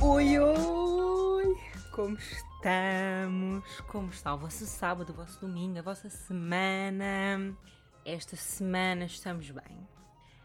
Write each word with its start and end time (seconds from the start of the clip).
Oi, 0.00 0.38
oi! 0.38 1.56
Como 1.92 2.16
estamos? 2.16 3.80
Como 3.82 4.08
está 4.10 4.34
o 4.34 4.38
vosso 4.38 4.64
sábado, 4.66 5.10
o 5.10 5.14
vosso 5.14 5.40
domingo, 5.40 5.78
a 5.78 5.82
vossa 5.82 6.08
semana? 6.08 7.56
Esta 8.04 8.36
semana 8.36 9.04
estamos 9.04 9.50
bem. 9.50 9.88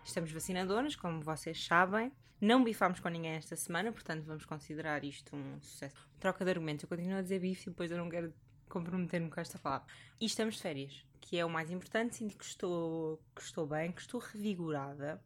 Estamos 0.04 0.32
vacinadoras, 0.32 0.96
como 0.96 1.22
vocês 1.22 1.66
sabem. 1.66 2.12
Não 2.42 2.64
bifámos 2.64 3.00
com 3.00 3.08
ninguém 3.10 3.34
esta 3.34 3.56
semana, 3.56 3.92
portanto 3.92 4.26
vamos 4.26 4.46
considerar 4.46 5.04
isto 5.04 5.36
um 5.36 5.62
sucesso. 5.62 5.96
Troca 6.20 6.44
de 6.44 6.52
argumentos. 6.52 6.84
Eu 6.84 6.90
continuo 6.90 7.18
a 7.18 7.22
dizer 7.22 7.40
bife 7.40 7.70
depois 7.70 7.90
eu 7.90 7.98
não 7.98 8.10
quero 8.10 8.34
comprometer-me 8.74 9.30
com 9.30 9.40
esta 9.40 9.60
palavra. 9.60 9.88
E 10.20 10.26
estamos 10.26 10.56
de 10.56 10.62
férias, 10.62 11.06
que 11.22 11.38
é 11.38 11.46
o 11.46 11.50
mais 11.50 11.70
importante. 11.70 12.16
Sinto 12.16 12.36
que 12.36 12.44
estou, 12.44 13.22
que 13.36 13.42
estou 13.42 13.68
bem, 13.68 13.92
que 13.92 14.02
estou 14.02 14.20
revigorada 14.20 15.24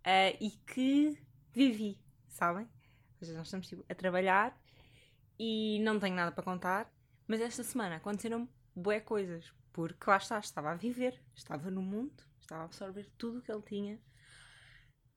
uh, 0.00 0.36
e 0.38 0.50
que 0.66 1.18
vivi, 1.52 1.98
sabem? 2.28 2.64
Ou 2.64 3.26
seja, 3.26 3.38
nós 3.38 3.46
estamos 3.46 3.66
tipo, 3.66 3.84
a 3.88 3.94
trabalhar 3.94 4.56
e 5.38 5.80
não 5.80 5.98
tenho 5.98 6.14
nada 6.14 6.30
para 6.30 6.44
contar, 6.44 6.92
mas 7.26 7.40
esta 7.40 7.62
semana 7.62 7.96
aconteceram 7.96 8.46
bué 8.76 9.00
coisas, 9.00 9.50
porque 9.72 10.08
lá 10.08 10.18
está, 10.18 10.38
estava 10.38 10.70
a 10.70 10.74
viver, 10.74 11.18
estava 11.34 11.70
no 11.70 11.80
mundo, 11.80 12.22
estava 12.38 12.62
a 12.62 12.64
absorver 12.66 13.08
tudo 13.16 13.38
o 13.38 13.42
que 13.42 13.50
ele 13.50 13.62
tinha 13.62 13.98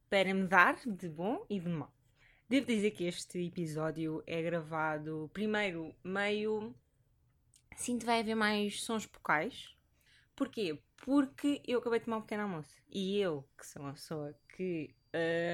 para 0.10 0.34
me 0.34 0.48
dar 0.48 0.76
de 0.86 1.10
bom 1.10 1.46
e 1.50 1.60
de 1.60 1.68
mau. 1.68 1.92
Devo 2.48 2.68
dizer 2.68 2.92
que 2.92 3.06
este 3.06 3.48
episódio 3.48 4.24
é 4.28 4.42
gravado 4.42 5.30
primeiro 5.34 5.94
meio. 6.04 6.76
Sinto 7.84 8.06
vai 8.06 8.22
haver 8.22 8.34
mais 8.34 8.82
sons 8.82 9.06
vocais. 9.06 9.76
Porquê? 10.38 10.80
Porque 11.04 11.62
eu 11.68 11.80
acabei 11.80 12.00
de 12.00 12.06
tomar 12.06 12.16
um 12.16 12.22
pequeno 12.22 12.44
almoço. 12.44 12.74
E 12.90 13.20
eu, 13.20 13.46
que 13.58 13.68
sou 13.68 13.82
uma 13.82 13.92
pessoa 13.92 14.34
que 14.56 14.96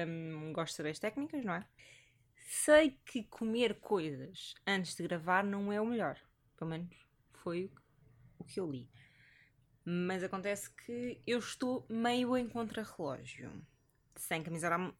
hum, 0.06 0.52
gosto 0.52 0.70
de 0.70 0.76
saber 0.76 0.90
as 0.90 1.00
técnicas, 1.00 1.44
não 1.44 1.54
é? 1.54 1.66
Sei 2.36 2.96
que 3.04 3.24
comer 3.24 3.80
coisas 3.80 4.54
antes 4.64 4.94
de 4.94 5.02
gravar 5.02 5.42
não 5.42 5.72
é 5.72 5.80
o 5.80 5.86
melhor. 5.86 6.20
Pelo 6.56 6.70
menos 6.70 6.96
foi 7.32 7.68
o 8.38 8.44
que 8.44 8.60
eu 8.60 8.70
li. 8.70 8.88
Mas 9.84 10.22
acontece 10.22 10.70
que 10.70 11.20
eu 11.26 11.40
estou 11.40 11.84
meio 11.88 12.36
em 12.36 12.48
contrarrelógio. 12.48 13.50
Sem 14.14 14.40
camisola. 14.40 14.94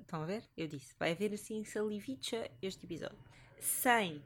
Estão 0.00 0.22
a 0.22 0.24
ver? 0.24 0.48
Eu 0.56 0.66
disse. 0.66 0.94
Vai 0.98 1.12
haver 1.12 1.34
assim 1.34 1.62
salivicha 1.66 2.50
este 2.62 2.86
episódio. 2.86 3.18
Sem. 3.60 4.24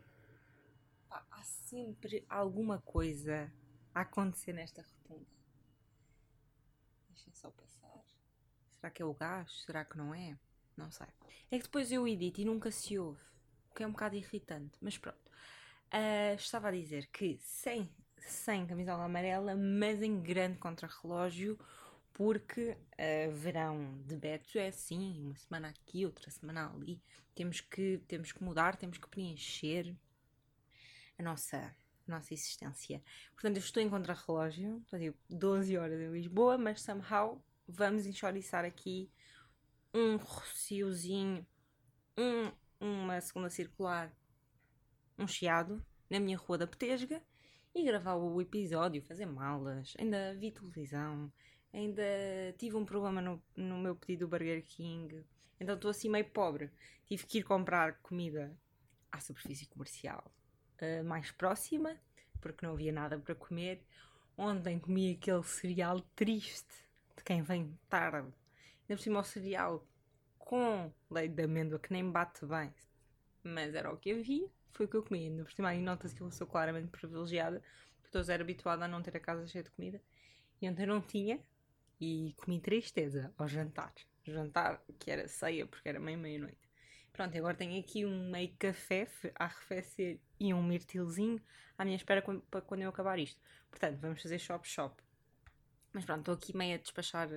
Sempre 1.42 2.24
alguma 2.28 2.78
coisa 2.80 3.52
a 3.94 4.02
acontecer 4.02 4.52
nesta 4.52 4.82
rotunda. 4.82 5.26
Deixem 7.08 7.32
só 7.34 7.50
passar. 7.50 8.02
Será 8.70 8.90
que 8.90 9.02
é 9.02 9.04
o 9.04 9.14
gás? 9.14 9.62
Será 9.64 9.84
que 9.84 9.96
não 9.96 10.14
é? 10.14 10.38
Não 10.76 10.90
sei. 10.90 11.06
É 11.50 11.58
que 11.58 11.64
depois 11.64 11.92
eu 11.92 12.06
edito 12.06 12.40
e 12.40 12.44
nunca 12.44 12.70
se 12.70 12.98
ouve. 12.98 13.20
O 13.70 13.74
que 13.74 13.82
é 13.82 13.86
um 13.86 13.92
bocado 13.92 14.16
irritante. 14.16 14.78
Mas 14.80 14.96
pronto. 14.96 15.30
Uh, 15.92 16.34
estava 16.36 16.68
a 16.68 16.72
dizer 16.72 17.06
que 17.08 17.38
sem, 17.42 17.90
sem 18.18 18.66
camisola 18.66 19.04
amarela, 19.04 19.54
mas 19.54 20.02
em 20.02 20.22
grande 20.22 20.58
contrarrelógio, 20.58 21.58
porque 22.12 22.70
uh, 22.70 23.32
verão 23.32 23.98
de 24.06 24.16
Beto 24.16 24.58
é 24.58 24.68
assim, 24.68 25.20
uma 25.22 25.36
semana 25.36 25.68
aqui, 25.68 26.06
outra 26.06 26.30
semana 26.30 26.72
ali. 26.72 27.02
Temos 27.34 27.60
que, 27.60 27.98
temos 28.08 28.32
que 28.32 28.42
mudar, 28.42 28.76
temos 28.76 28.96
que 28.96 29.08
preencher 29.08 29.94
nossa, 31.22 31.74
nossa 32.06 32.34
existência. 32.34 33.02
Portanto, 33.32 33.56
eu 33.56 33.62
estou 33.62 33.82
em 33.82 33.88
contrarrelógio, 33.88 34.78
estou 34.84 34.98
tipo 34.98 35.18
12 35.30 35.76
horas 35.78 36.00
em 36.00 36.12
Lisboa, 36.12 36.58
mas 36.58 36.82
somehow 36.82 37.42
vamos 37.66 38.06
enxoriçar 38.06 38.64
aqui 38.64 39.10
um 39.94 40.16
rociozinho, 40.16 41.46
um, 42.18 42.52
uma 42.80 43.20
segunda 43.20 43.48
circular, 43.48 44.12
um 45.18 45.26
chiado 45.26 45.84
na 46.10 46.18
minha 46.18 46.36
rua 46.36 46.58
da 46.58 46.66
Petesga 46.66 47.22
e 47.74 47.84
gravar 47.84 48.16
o 48.16 48.40
episódio, 48.40 49.02
fazer 49.02 49.26
malas, 49.26 49.94
ainda 49.98 50.34
vi 50.34 50.50
televisão, 50.50 51.32
ainda 51.72 52.02
tive 52.58 52.76
um 52.76 52.84
problema 52.84 53.20
no, 53.20 53.42
no 53.56 53.78
meu 53.78 53.94
pedido 53.94 54.26
do 54.26 54.28
Burger 54.28 54.64
King, 54.66 55.24
então 55.60 55.74
estou 55.74 55.90
assim 55.90 56.08
meio 56.08 56.28
pobre. 56.30 56.70
Tive 57.06 57.26
que 57.26 57.38
ir 57.38 57.44
comprar 57.44 57.98
comida 58.00 58.54
à 59.10 59.20
superfície 59.20 59.66
comercial 59.66 60.32
uh, 60.82 61.04
mais 61.04 61.30
próxima, 61.30 61.96
porque 62.40 62.66
não 62.66 62.74
havia 62.74 62.92
nada 62.92 63.18
para 63.18 63.34
comer. 63.34 63.82
Ontem 64.36 64.78
comi 64.78 65.12
aquele 65.12 65.42
cereal 65.42 66.00
triste 66.14 66.74
de 67.16 67.22
quem 67.22 67.42
vem 67.42 67.78
tarde 67.88 68.32
Ainda 68.92 68.98
por 68.98 69.02
cima 69.02 69.20
o 69.20 69.24
cereal 69.24 69.86
com 70.38 70.92
leite 71.10 71.34
de 71.34 71.44
amêndoa 71.44 71.78
que 71.78 71.92
nem 71.92 72.10
bate 72.10 72.44
bem. 72.44 72.72
Mas 73.42 73.74
era 73.74 73.90
o 73.92 73.96
que 73.96 74.12
havia, 74.12 74.46
foi 74.72 74.86
o 74.86 74.88
que 74.88 74.96
eu 74.96 75.02
comi. 75.02 75.24
Ainda 75.24 75.44
por 75.44 75.52
cima 75.52 75.68
aí 75.68 75.80
nota-se 75.80 76.14
que 76.14 76.20
eu 76.20 76.30
sou 76.30 76.46
claramente 76.46 76.88
privilegiada, 76.88 77.62
porque 77.94 78.08
estou 78.08 78.22
zero 78.22 78.42
habituada 78.42 78.84
a 78.84 78.88
não 78.88 79.02
ter 79.02 79.16
a 79.16 79.20
casa 79.20 79.46
cheia 79.46 79.64
de 79.64 79.70
comida. 79.70 80.00
E 80.60 80.68
ontem 80.68 80.84
não 80.84 81.00
tinha 81.00 81.40
e 82.00 82.34
comi 82.36 82.60
tristeza 82.60 83.32
ao 83.38 83.48
jantar. 83.48 83.94
Jantar 84.24 84.82
que 84.98 85.10
era 85.10 85.26
ceia 85.26 85.66
porque 85.66 85.88
era 85.88 85.98
meio 85.98 86.18
meia-noite. 86.18 86.68
Pronto, 87.12 87.36
agora 87.36 87.54
tenho 87.54 87.78
aqui 87.78 88.06
um 88.06 88.30
meio 88.30 88.54
café 88.58 89.06
a 89.34 89.44
arrefecer 89.44 90.18
e 90.40 90.54
um 90.54 90.62
mirtilzinho 90.62 91.40
à 91.76 91.84
minha 91.84 91.96
espera 91.96 92.22
para 92.22 92.62
quando 92.62 92.82
eu 92.82 92.88
acabar 92.88 93.18
isto. 93.18 93.40
Portanto, 93.70 93.98
vamos 94.00 94.22
fazer 94.22 94.38
shop-shop. 94.38 95.02
Mas 95.92 96.06
pronto, 96.06 96.20
estou 96.20 96.34
aqui 96.34 96.56
meio 96.56 96.74
a 96.74 96.78
despachar 96.78 97.28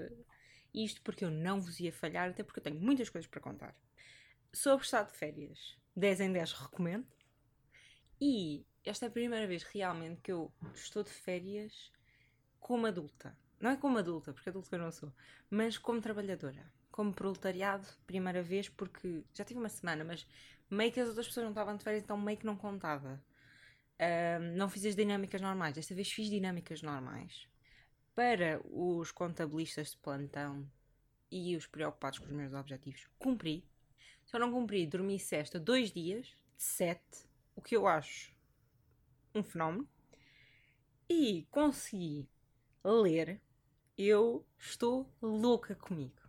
isto 0.73 1.01
porque 1.01 1.25
eu 1.25 1.31
não 1.31 1.59
vos 1.59 1.79
ia 1.79 1.91
falhar, 1.91 2.29
até 2.29 2.41
porque 2.41 2.59
eu 2.59 2.63
tenho 2.63 2.79
muitas 2.79 3.09
coisas 3.09 3.29
para 3.29 3.41
contar. 3.41 3.75
Sobre 4.53 4.85
estado 4.85 5.11
de 5.11 5.17
férias, 5.17 5.77
10 5.95 6.21
em 6.21 6.31
10 6.31 6.53
recomendo. 6.53 7.07
E 8.19 8.65
esta 8.85 9.05
é 9.05 9.07
a 9.09 9.11
primeira 9.11 9.45
vez 9.45 9.63
realmente 9.63 10.21
que 10.21 10.31
eu 10.31 10.53
estou 10.73 11.03
de 11.03 11.09
férias 11.09 11.91
como 12.61 12.87
adulta. 12.87 13.37
Não 13.59 13.71
é 13.71 13.75
como 13.75 13.97
adulta, 13.97 14.33
porque 14.33 14.49
adulta 14.49 14.75
eu 14.75 14.79
não 14.79 14.91
sou, 14.91 15.13
mas 15.49 15.77
como 15.77 16.01
trabalhadora. 16.01 16.71
Como 16.95 17.13
proletariado, 17.13 17.85
primeira 18.07 18.41
vez, 18.41 18.69
porque 18.69 19.21
já 19.33 19.43
tive 19.43 19.59
uma 19.59 19.67
semana, 19.67 20.05
mas 20.05 20.25
meio 20.69 20.93
que 20.93 20.99
as 21.01 21.09
outras 21.09 21.27
pessoas 21.27 21.43
não 21.43 21.51
estavam 21.51 21.75
de 21.75 21.83
férias, 21.83 22.01
então 22.01 22.17
meio 22.17 22.37
que 22.37 22.45
não 22.45 22.55
contava. 22.55 23.21
Um, 23.99 24.55
não 24.55 24.69
fiz 24.69 24.85
as 24.85 24.95
dinâmicas 24.95 25.41
normais. 25.41 25.75
Desta 25.75 25.93
vez 25.93 26.09
fiz 26.09 26.29
dinâmicas 26.29 26.81
normais 26.81 27.49
para 28.13 28.61
os 28.63 29.11
contabilistas 29.11 29.91
de 29.91 29.97
plantão 29.97 30.65
e 31.29 31.57
os 31.57 31.67
preocupados 31.67 32.17
com 32.17 32.27
os 32.27 32.31
meus 32.31 32.53
objetivos, 32.53 33.05
cumpri. 33.19 33.67
Só 34.23 34.39
não 34.39 34.49
cumpri, 34.49 34.87
dormi 34.87 35.19
sexta 35.19 35.59
dois 35.59 35.91
dias, 35.91 36.27
de 36.55 36.63
sete, 36.63 37.27
o 37.57 37.61
que 37.61 37.75
eu 37.75 37.87
acho 37.87 38.33
um 39.35 39.43
fenómeno. 39.43 39.85
E 41.09 41.45
consegui 41.51 42.25
ler. 42.85 43.41
Eu 43.97 44.45
estou 44.57 45.09
louca 45.21 45.75
comigo. 45.75 46.24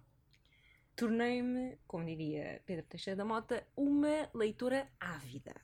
Tornei-me, 0.96 1.78
como 1.86 2.04
diria 2.04 2.62
Pedro 2.64 2.86
Teixeira 2.86 3.18
da 3.18 3.24
Mota, 3.24 3.66
uma 3.76 4.30
leitora 4.34 4.90
ávida. 4.98 5.54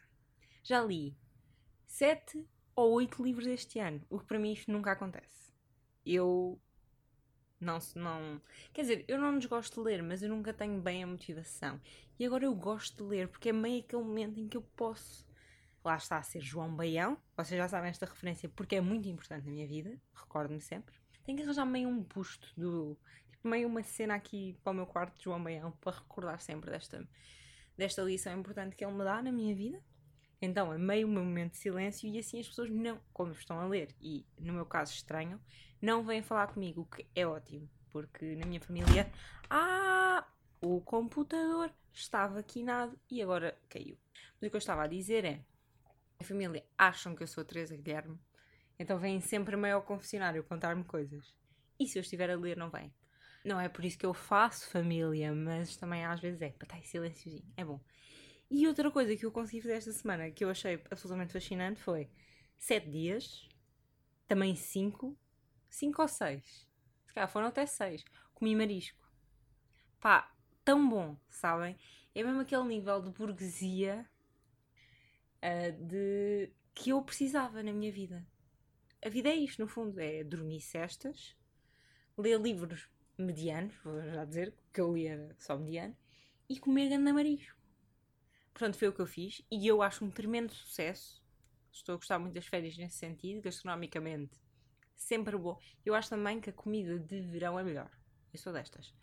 Já 0.62 0.82
li 0.82 1.16
sete 1.86 2.46
ou 2.76 2.92
oito 2.92 3.22
livros 3.22 3.46
este 3.46 3.78
ano, 3.78 4.00
o 4.08 4.18
que 4.18 4.26
para 4.26 4.38
mim 4.38 4.56
nunca 4.68 4.92
acontece 4.92 5.42
eu 6.04 6.60
não, 7.60 7.78
não. 7.94 8.42
Quer 8.72 8.82
dizer, 8.82 9.04
eu 9.08 9.18
não 9.18 9.38
desgosto 9.38 9.80
de 9.80 9.88
ler, 9.88 10.02
mas 10.02 10.22
eu 10.22 10.28
nunca 10.28 10.52
tenho 10.52 10.80
bem 10.80 11.02
a 11.02 11.06
motivação. 11.06 11.80
E 12.18 12.26
agora 12.26 12.44
eu 12.44 12.54
gosto 12.54 13.04
de 13.04 13.08
ler, 13.08 13.28
porque 13.28 13.50
é 13.50 13.52
meio 13.52 13.80
aquele 13.80 14.02
momento 14.02 14.38
em 14.38 14.48
que 14.48 14.56
eu 14.56 14.62
posso. 14.76 15.26
Lá 15.84 15.96
está 15.96 16.18
a 16.18 16.22
ser 16.22 16.40
João 16.40 16.74
Baião. 16.74 17.18
Vocês 17.36 17.58
já 17.58 17.68
sabem 17.68 17.90
esta 17.90 18.06
referência 18.06 18.48
porque 18.48 18.76
é 18.76 18.80
muito 18.80 19.08
importante 19.08 19.46
na 19.46 19.52
minha 19.52 19.66
vida. 19.66 20.00
Recordo-me 20.14 20.60
sempre. 20.60 20.94
Tenho 21.24 21.36
que 21.36 21.44
arranjar 21.44 21.66
meio 21.66 21.88
um 21.88 22.00
busto 22.00 22.52
do. 22.56 22.98
Meio 23.44 23.68
uma 23.68 23.82
cena 23.82 24.14
aqui 24.14 24.56
para 24.62 24.72
o 24.72 24.74
meu 24.74 24.86
quarto 24.86 25.16
de 25.16 25.24
João 25.24 25.42
Baião 25.42 25.72
para 25.80 25.98
recordar 25.98 26.40
sempre 26.40 26.70
desta, 26.70 27.06
desta 27.76 28.02
lição 28.02 28.38
importante 28.38 28.76
que 28.76 28.84
ele 28.84 28.92
me 28.92 29.04
dá 29.04 29.22
na 29.22 29.32
minha 29.32 29.54
vida. 29.54 29.82
Então 30.40 30.72
é 30.72 30.78
meio 30.78 31.06
um 31.06 31.12
momento 31.12 31.52
de 31.52 31.58
silêncio 31.58 32.08
e 32.08 32.18
assim 32.18 32.40
as 32.40 32.48
pessoas 32.48 32.68
não, 32.70 33.00
como 33.12 33.32
estão 33.32 33.60
a 33.60 33.66
ler 33.66 33.94
e 34.00 34.26
no 34.38 34.52
meu 34.52 34.66
caso 34.66 34.92
estranham, 34.92 35.40
não 35.80 36.04
vêm 36.04 36.22
falar 36.22 36.48
comigo, 36.48 36.82
o 36.82 36.86
que 36.86 37.06
é 37.14 37.26
ótimo, 37.26 37.68
porque 37.90 38.34
na 38.36 38.46
minha 38.46 38.60
família, 38.60 39.10
ah, 39.48 40.26
o 40.60 40.80
computador 40.80 41.72
estava 41.92 42.42
quinado 42.42 42.98
e 43.10 43.22
agora 43.22 43.56
caiu. 43.68 43.96
Mas 44.40 44.48
o 44.48 44.50
que 44.50 44.56
eu 44.56 44.58
estava 44.58 44.82
a 44.82 44.88
dizer 44.88 45.24
é, 45.24 45.40
a 46.18 46.24
família 46.24 46.64
acham 46.76 47.14
que 47.14 47.22
eu 47.22 47.26
sou 47.26 47.42
a 47.42 47.44
Teresa 47.44 47.76
Guilherme, 47.76 48.18
então 48.78 48.98
vêm 48.98 49.20
sempre 49.20 49.56
meio 49.56 49.76
ao 49.76 49.82
confessionário 49.82 50.42
contar-me 50.44 50.84
coisas. 50.84 51.34
E 51.78 51.86
se 51.86 51.98
eu 51.98 52.00
estiver 52.00 52.30
a 52.30 52.36
ler, 52.36 52.56
não 52.56 52.70
vem. 52.70 52.92
Não 53.44 53.60
é 53.60 53.68
por 53.68 53.84
isso 53.84 53.98
que 53.98 54.06
eu 54.06 54.14
faço 54.14 54.68
família, 54.70 55.32
mas 55.34 55.76
também 55.76 56.04
às 56.04 56.20
vezes 56.20 56.40
é, 56.42 56.50
para 56.50 56.66
estar 56.66 56.78
em 56.78 56.84
silênciozinho, 56.84 57.44
é 57.56 57.64
bom. 57.64 57.80
E 58.50 58.66
outra 58.68 58.90
coisa 58.90 59.16
que 59.16 59.24
eu 59.24 59.32
consegui 59.32 59.62
fazer 59.62 59.74
esta 59.74 59.92
semana 59.92 60.30
que 60.30 60.44
eu 60.44 60.50
achei 60.50 60.80
absolutamente 60.90 61.32
fascinante 61.32 61.80
foi 61.80 62.08
sete 62.58 62.90
dias, 62.90 63.48
também 64.28 64.54
cinco, 64.54 65.18
cinco 65.68 66.02
ou 66.02 66.08
seis. 66.08 66.68
Se 67.06 67.14
calhar 67.14 67.28
foram 67.28 67.46
até 67.48 67.66
seis. 67.66 68.04
Comi 68.34 68.54
marisco. 68.54 69.10
Pá, 69.98 70.32
tão 70.64 70.88
bom, 70.88 71.16
sabem? 71.28 71.76
É 72.14 72.22
mesmo 72.22 72.40
aquele 72.40 72.64
nível 72.64 73.00
de 73.00 73.10
burguesia 73.10 74.06
uh, 75.42 75.86
de 75.86 76.52
que 76.74 76.90
eu 76.90 77.02
precisava 77.02 77.62
na 77.62 77.72
minha 77.72 77.90
vida. 77.90 78.26
A 79.04 79.08
vida 79.08 79.28
é 79.28 79.34
isto, 79.34 79.60
no 79.60 79.66
fundo, 79.66 79.98
é 79.98 80.22
dormir 80.22 80.60
cestas, 80.60 81.36
ler 82.16 82.40
livros 82.40 82.88
medianos, 83.18 83.74
vou 83.84 84.00
já 84.02 84.24
dizer 84.24 84.54
que 84.72 84.80
eu 84.80 84.96
era 84.96 85.34
só 85.38 85.56
mediano, 85.56 85.96
e 86.48 86.58
comer 86.58 86.88
ganda 86.88 87.12
marisco. 87.12 87.56
Portanto, 88.52 88.76
foi 88.76 88.88
o 88.88 88.92
que 88.92 89.00
eu 89.00 89.06
fiz 89.06 89.42
e 89.50 89.66
eu 89.66 89.82
acho 89.82 90.04
um 90.04 90.10
tremendo 90.10 90.52
sucesso. 90.52 91.22
Estou 91.72 91.94
a 91.94 91.96
gostar 91.96 92.18
muito 92.18 92.34
das 92.34 92.46
férias 92.46 92.76
nesse 92.76 92.98
sentido, 92.98 93.40
gastronomicamente, 93.40 94.38
sempre 94.94 95.36
bom. 95.36 95.58
Eu 95.84 95.94
acho 95.94 96.10
também 96.10 96.40
que 96.40 96.50
a 96.50 96.52
comida 96.52 96.98
de 96.98 97.20
verão 97.22 97.58
é 97.58 97.64
melhor. 97.64 97.90
Eu 98.32 98.38
sou 98.38 98.52
destas. 98.52 98.94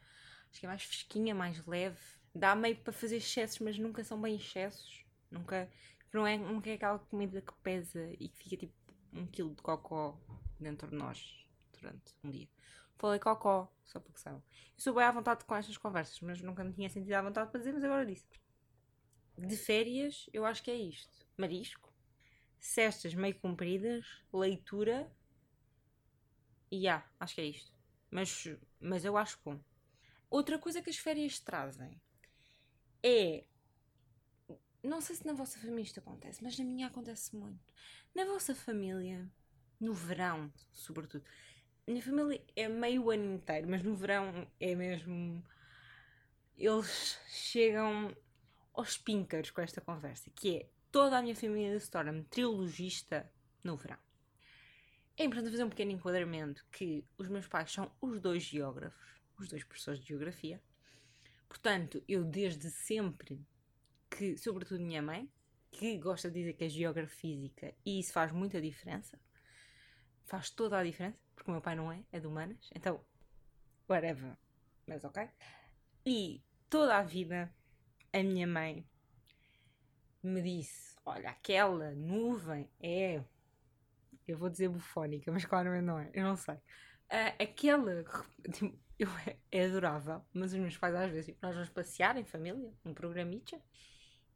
Acho 0.51 0.59
que 0.59 0.65
é 0.65 0.69
mais 0.69 0.83
fresquinha, 0.83 1.33
mais 1.33 1.65
leve. 1.65 1.99
Dá 2.33 2.55
meio 2.55 2.75
para 2.77 2.93
fazer 2.93 3.17
excessos, 3.17 3.59
mas 3.59 3.77
nunca 3.79 4.03
são 4.03 4.21
bem 4.21 4.35
excessos. 4.35 5.03
Nunca, 5.31 5.69
não 6.13 6.27
é, 6.27 6.37
nunca 6.37 6.69
é 6.69 6.73
aquela 6.73 6.99
comida 6.99 7.41
que 7.41 7.53
pesa 7.63 8.07
e 8.19 8.29
que 8.29 8.37
fica 8.37 8.57
tipo 8.57 8.73
um 9.13 9.25
quilo 9.25 9.55
de 9.55 9.61
cocó 9.61 10.19
dentro 10.59 10.89
de 10.89 10.95
nós 10.95 11.48
durante 11.79 12.13
um 12.23 12.29
dia. 12.29 12.47
Falei 12.97 13.19
cocó, 13.19 13.71
só 13.85 13.99
porque 13.99 14.19
são. 14.19 14.35
Eu 14.35 14.41
sou 14.77 14.93
bem 14.93 15.05
à 15.05 15.11
vontade 15.11 15.45
com 15.45 15.55
estas 15.55 15.77
conversas, 15.77 16.19
mas 16.21 16.41
nunca 16.41 16.63
me 16.63 16.73
tinha 16.73 16.89
sentido 16.89 17.13
à 17.13 17.21
vontade 17.21 17.49
para 17.49 17.59
dizer, 17.59 17.73
mas 17.73 17.83
agora 17.83 18.05
disse. 18.05 18.27
De 19.37 19.55
férias, 19.55 20.29
eu 20.33 20.45
acho 20.45 20.61
que 20.61 20.69
é 20.69 20.75
isto: 20.75 21.25
marisco, 21.37 21.93
cestas 22.59 23.13
meio 23.13 23.39
compridas, 23.39 24.05
leitura. 24.33 25.09
E 26.69 26.87
há, 26.87 27.03
acho 27.19 27.35
que 27.35 27.41
é 27.41 27.45
isto. 27.45 27.73
Mas, 28.11 28.47
mas 28.79 29.05
eu 29.05 29.15
acho 29.17 29.39
bom. 29.43 29.59
Outra 30.29 30.59
coisa 30.59 30.81
que 30.81 30.89
as 30.89 30.97
férias 30.97 31.39
trazem 31.39 31.99
é. 33.01 33.45
Não 34.83 35.01
sei 35.01 35.15
se 35.15 35.25
na 35.25 35.33
vossa 35.33 35.59
família 35.59 35.83
isto 35.83 35.99
acontece, 35.99 36.43
mas 36.43 36.57
na 36.57 36.65
minha 36.65 36.87
acontece 36.87 37.35
muito. 37.35 37.73
Na 38.13 38.25
vossa 38.25 38.55
família, 38.55 39.29
no 39.79 39.93
verão, 39.93 40.51
sobretudo. 40.71 41.23
Minha 41.89 42.03
família 42.03 42.39
é 42.55 42.67
meio 42.67 43.09
ano 43.09 43.33
inteiro, 43.33 43.67
mas 43.67 43.81
no 43.81 43.95
verão 43.95 44.47
é 44.59 44.75
mesmo. 44.75 45.43
Eles 46.55 47.19
chegam 47.27 48.15
aos 48.75 48.95
píncaros 48.95 49.49
com 49.49 49.59
esta 49.59 49.81
conversa, 49.81 50.29
que 50.35 50.57
é 50.57 50.69
toda 50.91 51.17
a 51.17 51.21
minha 51.23 51.35
família 51.35 51.79
se 51.79 51.89
torna 51.89 52.23
trilogista 52.29 53.27
no 53.63 53.75
verão. 53.75 53.97
É 55.17 55.23
importante 55.23 55.49
fazer 55.49 55.63
um 55.63 55.69
pequeno 55.69 55.89
enquadramento 55.89 56.63
que 56.71 57.03
os 57.17 57.27
meus 57.27 57.47
pais 57.47 57.71
são 57.71 57.91
os 57.99 58.19
dois 58.19 58.43
geógrafos 58.43 59.19
os 59.39 59.47
dois 59.47 59.63
professores 59.63 59.99
de 59.99 60.09
geografia. 60.09 60.61
Portanto, 61.47 62.03
eu 62.07 62.23
desde 62.23 62.69
sempre 62.69 63.43
que, 64.11 64.37
sobretudo 64.37 64.79
minha 64.79 65.01
mãe, 65.01 65.27
que 65.71 65.97
gosta 65.97 66.29
de 66.29 66.39
dizer 66.39 66.53
que 66.53 66.65
é 66.65 66.69
geógrafa 66.69 67.15
física 67.15 67.73
e 67.83 67.99
isso 67.99 68.13
faz 68.13 68.31
muita 68.31 68.61
diferença, 68.61 69.19
faz 70.29 70.49
toda 70.49 70.77
a 70.77 70.83
diferença, 70.83 71.17
porque 71.35 71.49
o 71.49 71.53
meu 71.53 71.61
pai 71.61 71.75
não 71.75 71.91
é, 71.91 72.03
é 72.11 72.19
de 72.19 72.27
humanas, 72.27 72.69
então, 72.75 73.03
whatever, 73.89 74.37
mas 74.87 75.03
ok. 75.03 75.27
E 76.05 76.43
toda 76.69 76.97
a 76.97 77.03
vida 77.03 77.53
a 78.13 78.23
minha 78.23 78.47
mãe 78.47 78.87
me 80.21 80.41
disse: 80.41 80.95
Olha, 81.05 81.29
aquela 81.29 81.91
nuvem 81.91 82.69
é. 82.79 83.23
Eu 84.27 84.37
vou 84.37 84.49
dizer 84.49 84.69
bufónica, 84.69 85.31
mas 85.31 85.45
claramente 85.45 85.85
não 85.85 85.99
é, 85.99 86.11
eu 86.13 86.23
não 86.23 86.35
sei. 86.35 86.55
Uh, 86.55 87.43
aquela. 87.43 88.03
Tipo, 88.53 88.77
eu, 88.99 89.07
é 89.51 89.65
adorável, 89.65 90.21
mas 90.33 90.51
os 90.51 90.59
meus 90.59 90.77
pais 90.77 90.93
às 90.93 91.09
vezes, 91.09 91.33
nós 91.41 91.55
vamos 91.55 91.69
passear 91.69 92.17
em 92.17 92.25
família, 92.25 92.73
um 92.83 92.93
programita, 92.93 93.59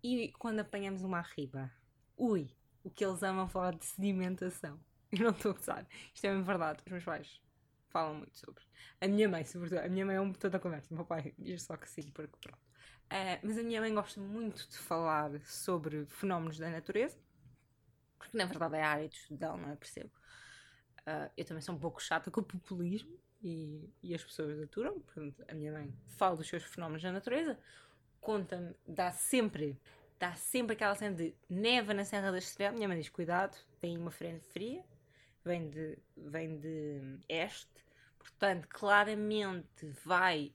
e 0.01 0.31
quando 0.39 0.61
apanhamos 0.61 1.03
uma 1.03 1.19
arriba, 1.19 1.69
ui, 2.15 2.49
o 2.81 2.89
que 2.89 3.03
eles 3.03 3.21
amam 3.23 3.47
falar 3.49 3.75
de 3.75 3.85
sedimentação. 3.85 4.79
Eu 5.19 5.25
não 5.25 5.31
estou 5.31 5.51
a 5.51 5.55
gozar, 5.55 5.87
isto 6.13 6.25
é 6.25 6.29
mesmo 6.29 6.43
verdade, 6.43 6.81
os 6.85 6.91
meus 6.91 7.03
pais 7.03 7.41
falam 7.89 8.15
muito 8.15 8.35
sobre. 8.35 8.63
A 8.99 9.07
minha 9.07 9.29
mãe, 9.29 9.43
sobretudo, 9.45 9.79
a 9.79 9.87
minha 9.87 10.05
mãe 10.05 10.15
é 10.15 10.21
um 10.21 10.31
botão 10.31 10.49
da 10.49 10.59
conversa, 10.59 10.91
o 10.91 10.97
meu 10.97 11.05
pai 11.05 11.33
diz 11.37 11.61
só 11.61 11.77
que 11.77 11.87
sim, 11.87 12.09
porque 12.11 12.35
pronto. 12.41 12.57
Uh, 12.57 13.37
mas 13.43 13.57
a 13.59 13.63
minha 13.63 13.79
mãe 13.79 13.93
gosta 13.93 14.19
muito 14.19 14.67
de 14.67 14.77
falar 14.77 15.39
sobre 15.45 16.05
fenómenos 16.07 16.57
da 16.57 16.69
natureza, 16.69 17.19
porque 18.17 18.35
na 18.35 18.45
verdade 18.45 18.77
é 18.77 18.83
a 18.83 18.89
área 18.89 19.07
de 19.07 19.15
estudo 19.15 19.37
dela, 19.37 19.57
não 19.57 19.69
é? 19.69 19.75
Percebo. 19.75 20.11
Uh, 21.01 21.29
eu 21.37 21.45
também 21.45 21.61
sou 21.61 21.75
um 21.75 21.79
pouco 21.79 22.01
chata 22.01 22.31
com 22.31 22.41
o 22.41 22.43
populismo, 22.43 23.19
e, 23.43 23.89
e 24.01 24.15
as 24.15 24.23
pessoas 24.23 24.59
aturam. 24.61 24.99
Portanto, 25.01 25.43
a 25.47 25.53
minha 25.53 25.71
mãe 25.71 25.93
fala 26.07 26.37
dos 26.37 26.47
seus 26.47 26.63
fenómenos 26.63 27.03
na 27.03 27.11
natureza, 27.11 27.59
conta-me, 28.21 28.73
dá 28.87 29.11
sempre, 29.11 29.77
dá 30.17 30.33
sempre 30.33 30.73
aquela 30.73 30.95
cena 30.95 31.15
de 31.15 31.35
neva 31.49 31.93
na 31.93 32.05
Serra 32.05 32.31
da 32.31 32.37
Estrela. 32.37 32.73
Minha 32.73 32.87
mãe 32.87 32.97
diz: 32.97 33.09
cuidado, 33.09 33.55
tem 33.79 33.97
uma 33.97 34.11
frente 34.11 34.45
fria, 34.45 34.83
vem 35.43 35.69
de, 35.69 35.97
vem 36.15 36.57
de 36.59 37.19
este, 37.27 37.85
portanto, 38.17 38.67
claramente 38.69 39.87
vai 40.03 40.53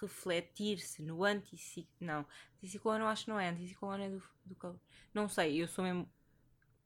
refletir-se 0.00 1.02
no 1.02 1.24
anticiclone. 1.24 1.88
Não, 2.00 2.26
anticiclone 2.56 3.00
eu 3.00 3.08
acho 3.08 3.24
que 3.24 3.30
não 3.30 3.40
é, 3.40 3.48
anticiclone 3.48 4.04
é 4.04 4.10
do, 4.10 4.22
do 4.44 4.54
calor. 4.54 4.80
Não 5.12 5.28
sei, 5.28 5.62
eu 5.62 5.68
sou 5.68 5.84
mesmo. 5.84 6.10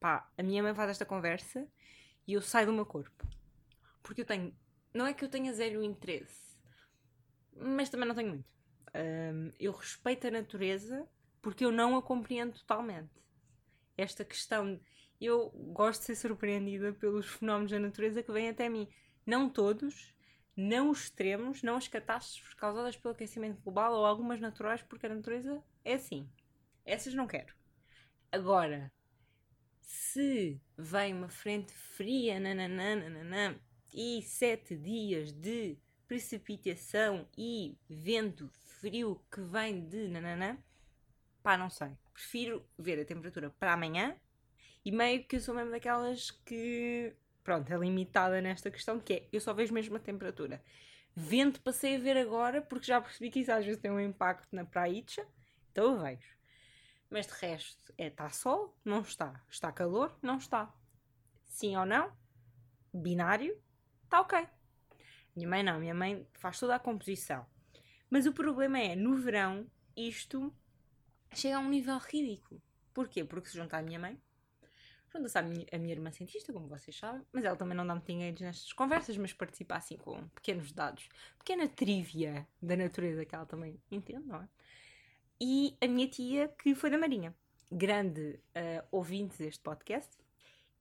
Pá, 0.01 0.29
a 0.37 0.43
minha 0.43 0.62
mãe 0.62 0.75
faz 0.75 0.91
esta 0.91 1.06
conversa 1.06 1.67
e 2.27 2.35
eu 2.35 2.43
saio 2.43 2.67
do 2.67 2.73
meu 2.73 2.85
corpo. 2.85 3.27
Porque 4.03 4.21
eu 4.21 4.27
tenho 4.27 4.55
não 4.95 5.07
é 5.07 5.12
que 5.12 5.25
eu 5.25 5.29
tenha 5.29 5.53
zero 5.53 5.83
interesse, 5.83 6.57
mas 7.53 7.91
também 7.91 8.07
não 8.07 8.15
tenho 8.15 8.29
muito. 8.29 8.55
Um, 8.95 9.50
eu 9.59 9.73
respeito 9.73 10.29
a 10.29 10.31
natureza 10.31 11.05
porque 11.43 11.65
eu 11.65 11.73
não 11.73 11.97
a 11.97 12.03
compreendo 12.03 12.55
totalmente. 12.55 13.11
Esta 13.97 14.25
questão. 14.25 14.81
Eu 15.20 15.50
gosto 15.50 16.00
de 16.00 16.06
ser 16.06 16.16
surpreendida 16.16 16.93
pelos 16.93 17.26
fenómenos 17.26 17.70
da 17.70 17.78
natureza 17.78 18.22
que 18.22 18.32
vêm 18.32 18.49
até 18.49 18.69
mim. 18.69 18.88
Não 19.26 19.49
todos, 19.49 20.14
não 20.56 20.90
os 20.90 21.05
extremos, 21.05 21.62
não 21.62 21.76
as 21.76 21.88
catástrofes 21.88 22.55
causadas 22.55 22.96
pelo 22.96 23.14
aquecimento 23.14 23.61
global 23.62 23.94
ou 23.94 24.05
algumas 24.05 24.40
naturais, 24.40 24.82
porque 24.82 25.06
a 25.06 25.14
natureza 25.14 25.62
é 25.84 25.94
assim. 25.94 26.28
Essas 26.84 27.14
não 27.14 27.26
quero. 27.26 27.55
Agora, 28.31 28.93
se 29.81 30.61
vem 30.76 31.14
uma 31.14 31.28
frente 31.28 31.73
fria, 31.73 32.38
nananã, 32.38 33.59
e 33.92 34.23
sete 34.23 34.76
dias 34.76 35.33
de 35.33 35.78
precipitação 36.06 37.28
e 37.38 37.78
vento 37.88 38.49
frio 38.80 39.21
que 39.33 39.40
vem 39.40 39.87
de 39.87 40.09
nananã, 40.09 40.59
pá, 41.42 41.56
não 41.56 41.71
sei. 41.71 41.97
Prefiro 42.12 42.64
ver 42.78 43.00
a 43.00 43.04
temperatura 43.04 43.50
para 43.50 43.73
amanhã 43.73 44.16
e 44.85 44.92
meio 44.92 45.25
que 45.25 45.37
eu 45.37 45.40
sou 45.40 45.54
mesmo 45.54 45.71
daquelas 45.71 46.30
que, 46.30 47.12
pronto, 47.42 47.73
é 47.73 47.76
limitada 47.76 48.40
nesta 48.40 48.71
questão, 48.71 49.00
que 49.00 49.14
é, 49.14 49.28
eu 49.33 49.40
só 49.40 49.52
vejo 49.52 49.73
mesmo 49.73 49.97
a 49.97 50.00
temperatura. 50.00 50.62
Vento 51.16 51.61
passei 51.61 51.97
a 51.97 51.99
ver 51.99 52.16
agora 52.16 52.61
porque 52.61 52.87
já 52.87 53.00
percebi 53.00 53.30
que 53.30 53.40
isso 53.40 53.52
às 53.52 53.64
vezes 53.64 53.80
tem 53.80 53.90
um 53.90 54.00
impacto 54.00 54.54
na 54.54 54.64
praícha, 54.64 55.26
então 55.71 55.92
eu 55.92 56.02
vejo. 56.02 56.35
Mas 57.09 57.26
de 57.26 57.33
resto, 57.35 57.94
é 57.97 58.09
está 58.09 58.28
sol? 58.30 58.76
Não 58.85 59.00
está. 59.00 59.40
Está 59.49 59.71
calor? 59.71 60.16
Não 60.21 60.38
está. 60.38 60.75
Sim 61.44 61.76
ou 61.76 61.87
não? 61.87 62.12
Binário? 62.92 63.56
está 64.14 64.21
ok. 64.21 64.49
Minha 65.35 65.49
mãe 65.49 65.62
não, 65.62 65.80
minha 65.80 65.94
mãe 65.94 66.26
faz 66.35 66.61
toda 66.61 66.76
a 66.76 66.78
composição. 66.78 67.44
Mas 68.09 68.26
o 68.26 68.33
problema 68.33 68.78
é, 68.78 68.94
no 68.94 69.16
verão, 69.16 69.66
isto 69.97 70.54
chega 71.33 71.56
a 71.56 71.61
um 71.61 71.68
nível 71.68 71.99
ridículo. 71.99 72.62
Porquê? 72.92 73.25
Porque 73.25 73.49
se 73.49 73.56
junta 73.56 73.76
à 73.76 73.83
minha 73.83 73.99
mãe, 73.99 74.21
junta-se 75.14 75.38
à 75.38 75.42
minha, 75.42 75.66
a 75.73 75.78
minha 75.78 75.94
irmã 75.94 76.11
cientista, 76.11 76.52
como 76.52 76.66
vocês 76.66 76.97
sabem, 76.97 77.23
mas 77.33 77.44
ela 77.44 77.56
também 77.56 77.76
não 77.76 77.87
dá 77.87 77.94
muito 77.94 78.06
dinheiro 78.06 78.37
nestas 78.40 78.73
conversas, 78.73 79.16
mas 79.16 79.33
participa 79.33 79.76
assim 79.76 79.97
com 79.97 80.26
pequenos 80.28 80.73
dados, 80.73 81.09
pequena 81.38 81.68
trivia 81.68 82.47
da 82.61 82.76
natureza 82.76 83.25
que 83.25 83.35
ela 83.35 83.47
também 83.47 83.80
entende, 83.90 84.26
não 84.26 84.42
é? 84.42 84.49
E 85.40 85.76
a 85.80 85.87
minha 85.87 86.09
tia, 86.09 86.49
que 86.49 86.75
foi 86.75 86.90
da 86.90 86.99
Marinha, 86.99 87.35
grande 87.71 88.40
uh, 88.56 88.87
ouvinte 88.90 89.38
deste 89.38 89.62
podcast, 89.62 90.18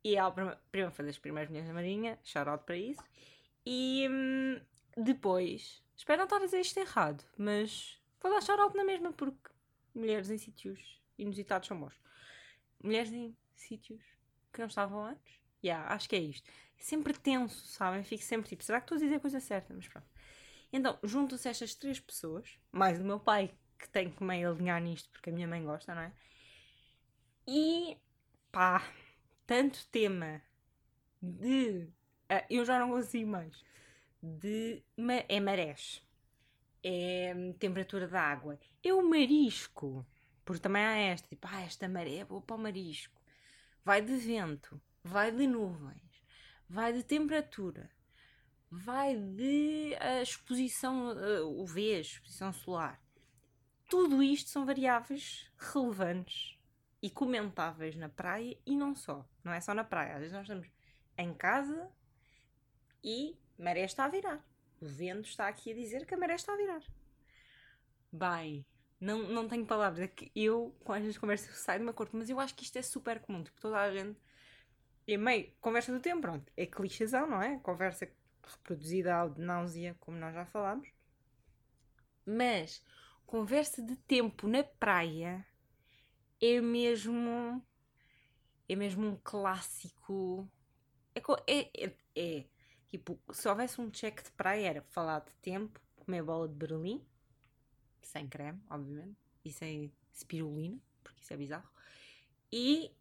e 0.03 0.15
ela 0.15 0.31
primeiro 0.31 0.91
foi 0.91 1.05
das 1.05 1.17
primeiras 1.17 1.49
mulheres 1.49 1.67
da 1.67 1.73
Marinha, 1.73 2.19
shout 2.23 2.49
out 2.49 2.65
para 2.65 2.75
isso. 2.75 3.03
E 3.65 4.07
hum, 4.09 4.59
depois, 4.97 5.81
espero 5.95 6.19
não 6.19 6.25
estar 6.25 6.37
a 6.37 6.45
dizer 6.45 6.59
isto 6.59 6.77
errado, 6.77 7.23
mas 7.37 7.99
vou 8.21 8.31
dar 8.31 8.41
shout 8.41 8.59
out 8.59 8.75
na 8.75 8.83
mesma 8.83 9.13
porque 9.13 9.49
mulheres 9.93 10.29
em 10.29 10.37
sítios 10.37 11.01
inusitados 11.17 11.67
são 11.67 11.79
bons. 11.79 11.93
Mulheres 12.81 13.11
em 13.13 13.35
sítios 13.55 14.12
que 14.53 14.59
não 14.59 14.67
estavam 14.67 15.05
antes. 15.05 15.39
Yeah, 15.63 15.93
acho 15.93 16.09
que 16.09 16.15
é 16.15 16.19
isto. 16.19 16.49
Sempre 16.77 17.13
tenso, 17.13 17.65
sabem? 17.67 18.03
Fico 18.03 18.23
sempre 18.23 18.49
tipo, 18.49 18.63
será 18.63 18.79
que 18.81 18.85
estou 18.85 18.97
a 18.97 18.99
dizer 18.99 19.15
a 19.15 19.19
coisa 19.19 19.39
certa? 19.39 19.73
Mas 19.73 19.87
pronto. 19.87 20.07
Então, 20.73 20.99
juntam-se 21.03 21.49
estas 21.49 21.75
três 21.75 21.99
pessoas, 21.99 22.59
mais 22.71 22.99
o 22.99 23.05
meu 23.05 23.19
pai, 23.19 23.53
que 23.79 23.89
tem 23.89 24.11
que 24.11 24.23
meio 24.23 24.49
alinhar 24.51 24.81
nisto 24.81 25.09
porque 25.11 25.29
a 25.29 25.33
minha 25.33 25.47
mãe 25.47 25.63
gosta, 25.63 25.95
não 25.95 26.03
é? 26.03 26.13
E 27.47 27.97
pá, 28.51 28.83
tanto 29.45 29.87
tema 29.89 30.41
de 31.21 31.89
Ah, 32.29 32.45
eu 32.49 32.65
já 32.65 32.79
não 32.79 32.89
consigo 32.89 33.29
mais. 33.29 33.63
De, 34.21 34.83
é 35.29 35.39
marés. 35.39 36.03
É 36.83 37.33
temperatura 37.59 38.07
da 38.07 38.21
água. 38.21 38.59
É 38.83 38.93
o 38.93 39.03
marisco. 39.09 40.05
Porque 40.45 40.61
também 40.61 40.83
há 40.83 40.97
esta, 40.97 41.27
tipo, 41.29 41.47
ah, 41.49 41.61
esta 41.63 41.87
maré 41.89 42.17
é 42.17 42.25
boa 42.25 42.41
para 42.41 42.55
o 42.57 42.59
marisco. 42.59 43.21
Vai 43.85 44.01
de 44.01 44.15
vento, 44.15 44.81
vai 45.03 45.31
de 45.31 45.45
nuvens, 45.45 46.23
vai 46.69 46.93
de 46.93 47.03
temperatura, 47.03 47.89
vai 48.71 49.15
de 49.15 49.95
uh, 49.95 50.21
exposição 50.21 51.11
uh, 51.11 51.61
UV, 51.61 51.99
exposição 51.99 52.53
solar. 52.53 53.01
Tudo 53.89 54.23
isto 54.23 54.49
são 54.49 54.65
variáveis 54.65 55.51
relevantes 55.57 56.57
e 57.01 57.09
comentáveis 57.09 57.95
na 57.95 58.09
praia 58.09 58.57
e 58.65 58.75
não 58.75 58.95
só. 58.95 59.27
Não 59.43 59.53
é 59.53 59.59
só 59.59 59.73
na 59.73 59.83
praia. 59.83 60.13
Às 60.13 60.19
vezes 60.19 60.33
nós 60.33 60.43
estamos 60.43 60.67
em 61.17 61.33
casa 61.33 61.91
e 63.03 63.37
a 63.59 63.63
maré 63.63 63.83
está 63.83 64.05
a 64.05 64.09
virar. 64.09 64.43
O 64.79 64.85
vento 64.85 65.27
está 65.27 65.47
aqui 65.47 65.71
a 65.71 65.75
dizer 65.75 66.05
que 66.05 66.13
a 66.13 66.17
maré 66.17 66.35
está 66.35 66.53
a 66.53 66.57
virar. 66.57 66.81
Bye. 68.11 68.65
Não, 69.03 69.23
não 69.23 69.47
tenho 69.49 69.65
palavras. 69.65 69.99
É 70.01 70.07
que 70.07 70.31
eu, 70.33 70.73
com 70.83 70.95
estas 70.95 71.17
conversas, 71.17 71.57
saio 71.57 71.79
de 71.79 71.85
uma 71.85 71.93
corte, 71.93 72.15
mas 72.15 72.29
eu 72.29 72.39
acho 72.39 72.55
que 72.55 72.63
isto 72.63 72.77
é 72.77 72.81
super 72.81 73.19
comum. 73.19 73.43
Tipo, 73.43 73.59
toda 73.59 73.77
a 73.77 73.91
gente. 73.91 74.17
E 75.05 75.17
meio, 75.17 75.51
conversa 75.59 75.91
do 75.91 75.99
tempo, 75.99 76.21
pronto. 76.21 76.49
É 76.55 76.65
clichêzão, 76.65 77.27
não 77.29 77.41
é? 77.41 77.59
Conversa 77.59 78.09
reproduzida 78.41 79.13
ao 79.13 79.29
de 79.29 79.41
náusea, 79.41 79.95
como 79.99 80.17
nós 80.17 80.33
já 80.33 80.45
falámos. 80.45 80.87
Mas, 82.25 82.81
conversa 83.25 83.81
de 83.81 83.97
tempo 83.97 84.47
na 84.47 84.63
praia 84.63 85.45
é 86.41 86.61
mesmo. 86.61 87.61
É 88.69 88.75
mesmo 88.75 89.05
um 89.05 89.17
clássico. 89.21 90.49
É, 91.13 91.21
é, 91.47 91.85
é, 91.85 91.95
é 92.15 92.45
tipo, 92.89 93.19
se 93.33 93.49
houvesse 93.49 93.81
um 93.81 93.91
check 93.91 94.23
de 94.23 94.31
praia, 94.31 94.67
era 94.69 94.81
falar 94.91 95.19
de 95.19 95.33
tempo, 95.41 95.77
comer 95.97 96.23
bola 96.23 96.47
de 96.47 96.55
Berlim 96.55 97.05
sem 98.03 98.27
creme, 98.27 98.61
obviamente, 98.69 99.17
e 99.43 99.51
sem 99.51 99.91
spirulina, 100.13 100.79
porque 101.03 101.21
isso 101.21 101.33
é 101.33 101.37
bizarro, 101.37 101.69
e 102.51 102.95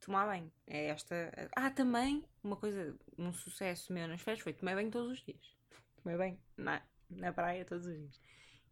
tomar 0.00 0.26
banho. 0.26 0.50
É 0.66 0.86
esta. 0.86 1.14
Ah, 1.54 1.70
também, 1.70 2.24
uma 2.42 2.56
coisa, 2.56 2.96
um 3.16 3.32
sucesso 3.32 3.92
meu 3.92 4.08
nas 4.08 4.20
férias 4.20 4.42
foi 4.42 4.52
tomar 4.52 4.74
banho 4.74 4.90
todos 4.90 5.12
os 5.12 5.24
dias. 5.24 5.56
Tomei 6.02 6.16
banho 6.16 6.38
na, 6.56 6.82
na 7.08 7.32
praia 7.32 7.64
todos 7.64 7.86
os 7.86 7.96
dias. 7.96 8.20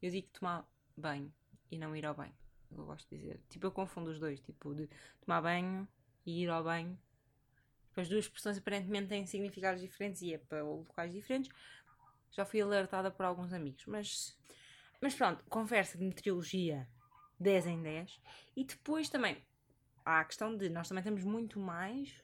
Eu 0.02 0.10
digo 0.10 0.28
tomar 0.32 0.68
banho 0.96 1.32
e 1.70 1.78
não 1.78 1.94
ir 1.94 2.04
ao 2.04 2.14
banho. 2.14 2.34
Eu 2.70 2.84
gosto 2.84 3.08
de 3.08 3.16
dizer. 3.16 3.40
Tipo, 3.48 3.66
eu 3.66 3.72
confundo 3.72 4.10
os 4.10 4.18
dois, 4.18 4.40
tipo, 4.40 4.74
de 4.74 4.88
tomar 5.20 5.40
banho 5.40 5.86
e 6.24 6.42
ir 6.42 6.48
ao 6.48 6.64
banho. 6.64 6.98
As 7.96 8.08
duas 8.08 8.24
expressões 8.24 8.58
aparentemente 8.58 9.08
têm 9.08 9.26
significados 9.26 9.80
diferentes 9.80 10.22
e 10.22 10.34
é 10.34 10.38
para 10.38 10.62
locais 10.62 11.12
diferentes. 11.12 11.50
Já 12.30 12.44
fui 12.44 12.60
alertada 12.60 13.10
por 13.10 13.24
alguns 13.24 13.52
amigos, 13.52 13.84
mas 13.86 14.38
mas 15.00 15.14
pronto, 15.14 15.44
conversa 15.48 15.96
de 15.96 16.04
meteorologia 16.04 16.88
10 17.38 17.66
em 17.66 17.82
10. 17.82 18.20
E 18.56 18.64
depois 18.64 19.08
também 19.08 19.42
há 20.04 20.20
a 20.20 20.24
questão 20.24 20.56
de 20.56 20.68
nós 20.68 20.88
também 20.88 21.02
estamos 21.02 21.24
muito 21.24 21.60
mais 21.60 22.22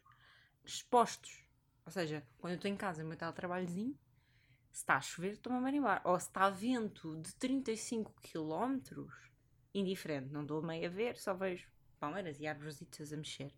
expostos. 0.65 1.45
Ou 1.87 1.93
seja, 1.93 2.27
quando 2.39 2.53
eu 2.53 2.57
estou 2.57 2.71
em 2.71 2.77
casa, 2.77 3.03
no 3.03 3.09
meu 3.09 3.19
teletrabalhozinho, 3.19 3.99
se 4.73 4.81
está 4.81 4.97
a 4.97 5.01
chover, 5.01 5.35
estou-me 5.35 5.59
a 5.59 5.63
marimbar. 5.63 6.01
Ou 6.05 6.19
se 6.19 6.27
está 6.27 6.47
a 6.47 6.51
vento 6.51 7.17
de 7.21 7.35
35 7.37 8.13
km, 8.23 9.07
indiferente, 9.73 10.33
não 10.33 10.43
estou 10.43 10.63
meio 10.63 10.87
a 10.87 10.91
ver, 10.91 11.17
só 11.17 11.35
vejo 11.35 11.69
palmeiras 12.01 12.41
e 12.41 12.47
árvores 12.47 12.83
a 13.13 13.17
mexer. 13.17 13.55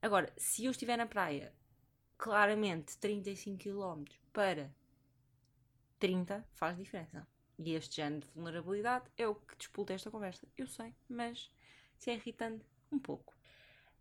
Agora, 0.00 0.32
se 0.36 0.64
eu 0.64 0.70
estiver 0.70 0.96
na 0.96 1.06
praia, 1.06 1.54
claramente 2.16 2.96
35 2.98 3.58
km 3.58 4.04
para 4.32 4.74
30 5.98 6.46
faz 6.52 6.76
diferença. 6.76 7.26
E 7.62 7.74
este 7.74 7.96
género 7.96 8.26
de 8.26 8.32
vulnerabilidade 8.32 9.04
é 9.18 9.28
o 9.28 9.34
que 9.34 9.54
despolta 9.54 9.92
esta 9.92 10.10
conversa. 10.10 10.48
Eu 10.56 10.66
sei, 10.66 10.94
mas 11.06 11.52
se 11.98 12.10
é 12.10 12.14
irritante, 12.14 12.64
um 12.90 12.98
pouco. 12.98 13.36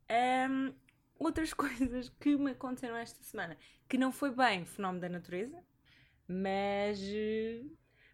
Um, 0.09 0.73
outras 1.19 1.51
coisas 1.53 2.07
que 2.07 2.37
me 2.37 2.51
aconteceram 2.51 2.95
esta 2.95 3.21
semana, 3.21 3.57
que 3.89 3.97
não 3.97 4.13
foi 4.13 4.33
bem 4.33 4.65
fenómeno 4.65 5.01
da 5.01 5.09
natureza, 5.09 5.61
mas, 6.25 7.01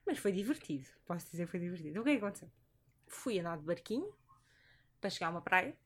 mas 0.04 0.18
foi 0.18 0.32
divertido. 0.32 0.88
Posso 1.06 1.30
dizer 1.30 1.46
que 1.46 1.52
foi 1.52 1.60
divertido. 1.60 2.02
O 2.02 2.04
que 2.04 2.10
é 2.10 2.14
que 2.14 2.24
aconteceu? 2.24 2.50
Fui 3.08 3.40
andar 3.40 3.60
de 3.60 3.66
barquinho 3.66 4.12
para 5.00 5.12
chegar 5.12 5.28
a 5.28 5.30
uma 5.30 5.42
praia 5.42 5.78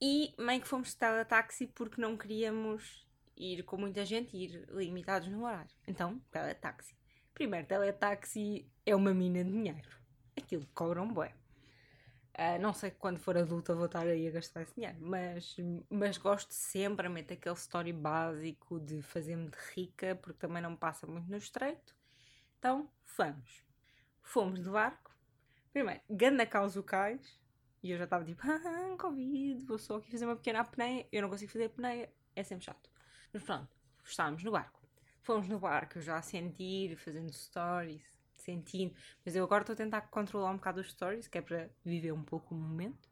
e 0.00 0.34
meio 0.36 0.60
que 0.60 0.66
fomos 0.66 0.92
de 0.92 1.24
táxi 1.24 1.68
porque 1.68 2.00
não 2.00 2.16
queríamos 2.16 3.06
ir 3.36 3.62
com 3.62 3.76
muita 3.76 4.04
gente 4.04 4.36
e 4.36 4.44
ir 4.46 4.66
limitados 4.70 5.28
no 5.28 5.44
horário. 5.44 5.70
Então, 5.86 6.20
táxi. 6.60 6.96
Primeiro, 7.36 7.66
teletaxi 7.66 8.66
é 8.86 8.96
uma 8.96 9.12
mina 9.12 9.44
de 9.44 9.52
dinheiro. 9.52 9.90
Aquilo 10.34 10.66
cobra 10.74 11.02
um 11.02 11.12
bué. 11.12 11.34
Uh, 12.32 12.58
não 12.62 12.72
sei 12.72 12.90
quando 12.90 13.18
for 13.18 13.36
adulta 13.36 13.74
vou 13.74 13.84
estar 13.84 14.06
aí 14.06 14.26
a 14.26 14.30
gastar 14.30 14.62
esse 14.62 14.74
dinheiro, 14.74 14.96
mas, 14.98 15.54
mas 15.90 16.16
gosto 16.16 16.50
sempre, 16.50 17.10
meter 17.10 17.34
aquele 17.34 17.54
story 17.56 17.92
básico 17.92 18.80
de 18.80 19.02
fazer-me 19.02 19.50
de 19.50 19.58
rica, 19.74 20.16
porque 20.16 20.38
também 20.38 20.62
não 20.62 20.70
me 20.70 20.76
passa 20.78 21.06
muito 21.06 21.30
no 21.30 21.36
estreito. 21.36 21.94
Então, 22.58 22.90
vamos. 23.18 23.62
Fomos 24.22 24.62
de 24.62 24.70
barco. 24.70 25.14
Primeiro, 25.74 26.00
ganda 26.08 26.46
causa 26.46 26.82
cais. 26.82 27.38
E 27.82 27.90
eu 27.90 27.98
já 27.98 28.04
estava 28.04 28.24
tipo, 28.24 28.40
ah, 28.48 28.96
Covid, 28.98 29.62
vou 29.66 29.78
só 29.78 29.96
aqui 29.96 30.10
fazer 30.10 30.24
uma 30.24 30.36
pequena 30.36 30.60
apneia. 30.60 31.06
Eu 31.12 31.20
não 31.20 31.28
consigo 31.28 31.52
fazer 31.52 31.66
apneia, 31.66 32.10
é 32.34 32.42
sempre 32.42 32.64
chato. 32.64 32.88
Mas 33.30 33.42
pronto, 33.42 33.68
estávamos 34.02 34.42
no 34.42 34.52
barco. 34.52 34.75
Fomos 35.26 35.48
no 35.48 35.58
barco 35.58 36.00
já 36.00 36.18
a 36.18 36.22
sentir, 36.22 36.96
fazendo 36.98 37.32
stories, 37.32 38.00
sentindo. 38.36 38.94
Mas 39.24 39.34
eu 39.34 39.42
agora 39.42 39.62
estou 39.62 39.74
a 39.74 39.76
tentar 39.76 40.02
controlar 40.02 40.52
um 40.52 40.56
bocado 40.56 40.80
os 40.80 40.88
stories, 40.88 41.26
que 41.26 41.36
é 41.36 41.42
para 41.42 41.68
viver 41.84 42.12
um 42.12 42.22
pouco 42.22 42.54
o 42.54 42.56
momento. 42.56 43.10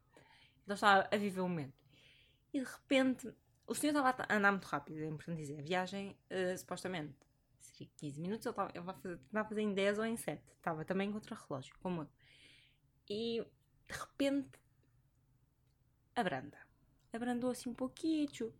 Então 0.63 0.75
estava 0.75 1.09
a 1.11 1.17
viver 1.17 1.41
o 1.41 1.49
momento. 1.49 1.73
E 2.53 2.61
de 2.61 2.65
repente, 2.65 3.29
o 3.67 3.75
senhor 3.75 3.91
estava 3.97 4.25
a 4.29 4.37
andar 4.37 4.53
muito 4.53 4.63
rápido, 4.63 4.97
é 4.99 5.07
importante 5.07 5.39
dizer. 5.39 5.59
A 5.59 5.61
viagem, 5.61 6.17
uh, 6.31 6.57
supostamente, 6.57 7.13
seria 7.59 7.91
15 7.97 8.21
minutos, 8.21 8.45
ele 8.45 8.53
estava, 8.53 8.71
ele 8.73 9.15
estava 9.15 9.45
a 9.45 9.49
fazer 9.49 9.61
em 9.61 9.73
10 9.73 9.99
ou 9.99 10.05
em 10.05 10.15
7. 10.15 10.41
Estava 10.55 10.85
também 10.85 11.11
contra 11.11 11.35
relógio, 11.35 11.75
como 11.81 12.03
eu. 12.03 12.09
E 13.09 13.45
de 13.89 13.93
repente, 13.93 14.57
abranda. 16.15 16.57
Abrandou 17.11 17.49
assim 17.49 17.71
um 17.71 17.75
pouquinho. 17.75 18.53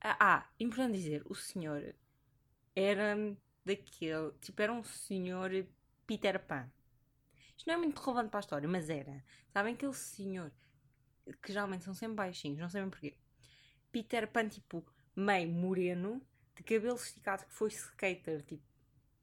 Ah, 0.00 0.16
ah, 0.18 0.48
importante 0.58 0.94
dizer, 0.98 1.22
o 1.26 1.34
senhor 1.36 1.94
era 2.74 3.16
daquele. 3.64 4.32
Tipo, 4.40 4.62
era 4.62 4.72
um 4.72 4.84
senhor 4.84 5.50
Peter 6.06 6.38
Pan. 6.44 6.70
Isto 7.56 7.66
não 7.66 7.74
é 7.74 7.76
muito 7.76 8.00
relevante 8.00 8.30
para 8.30 8.38
a 8.38 8.40
história, 8.40 8.68
mas 8.68 8.90
era. 8.90 9.24
Sabem 9.52 9.74
aquele 9.74 9.94
senhor 9.94 10.52
que 11.40 11.52
geralmente 11.52 11.84
são 11.84 11.94
sempre 11.94 12.16
baixinhos, 12.16 12.58
não 12.58 12.68
sabem 12.68 12.90
porquê. 12.90 13.16
Peter 13.90 14.26
Pan, 14.30 14.48
tipo, 14.48 14.84
meio 15.14 15.48
moreno, 15.50 16.20
de 16.56 16.62
cabelo 16.62 16.96
esticado, 16.96 17.44
que 17.44 17.52
foi 17.52 17.68
skater. 17.68 18.42
Tipo, 18.42 18.62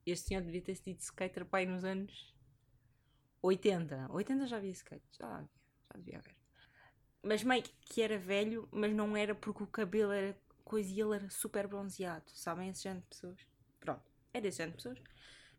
este 0.06 0.28
senhor 0.28 0.42
devia 0.42 0.62
ter 0.62 0.74
sido 0.76 1.00
skater 1.00 1.44
pai 1.44 1.66
nos 1.66 1.84
anos 1.84 2.34
80. 3.42 4.08
80 4.10 4.46
já 4.46 4.56
havia 4.56 4.70
skate, 4.70 5.04
já 5.18 5.26
havia, 5.26 5.50
já 5.92 5.98
devia 5.98 6.18
haver. 6.18 6.36
Mas 7.22 7.42
meio 7.42 7.62
que 7.62 8.00
era 8.00 8.18
velho, 8.18 8.68
mas 8.72 8.94
não 8.94 9.16
era 9.16 9.34
porque 9.34 9.62
o 9.62 9.66
cabelo 9.66 10.12
era 10.12 10.36
coisa 10.70 10.88
e 10.88 11.00
ele 11.00 11.16
era 11.16 11.28
super 11.28 11.66
bronzeado. 11.66 12.30
Sabem 12.30 12.68
esse 12.68 12.84
género 12.84 13.02
de 13.02 13.08
pessoas? 13.08 13.46
Pronto, 13.80 14.08
é 14.32 14.40
desse 14.40 14.58
género 14.58 14.76
de 14.76 14.84
pessoas. 14.84 15.02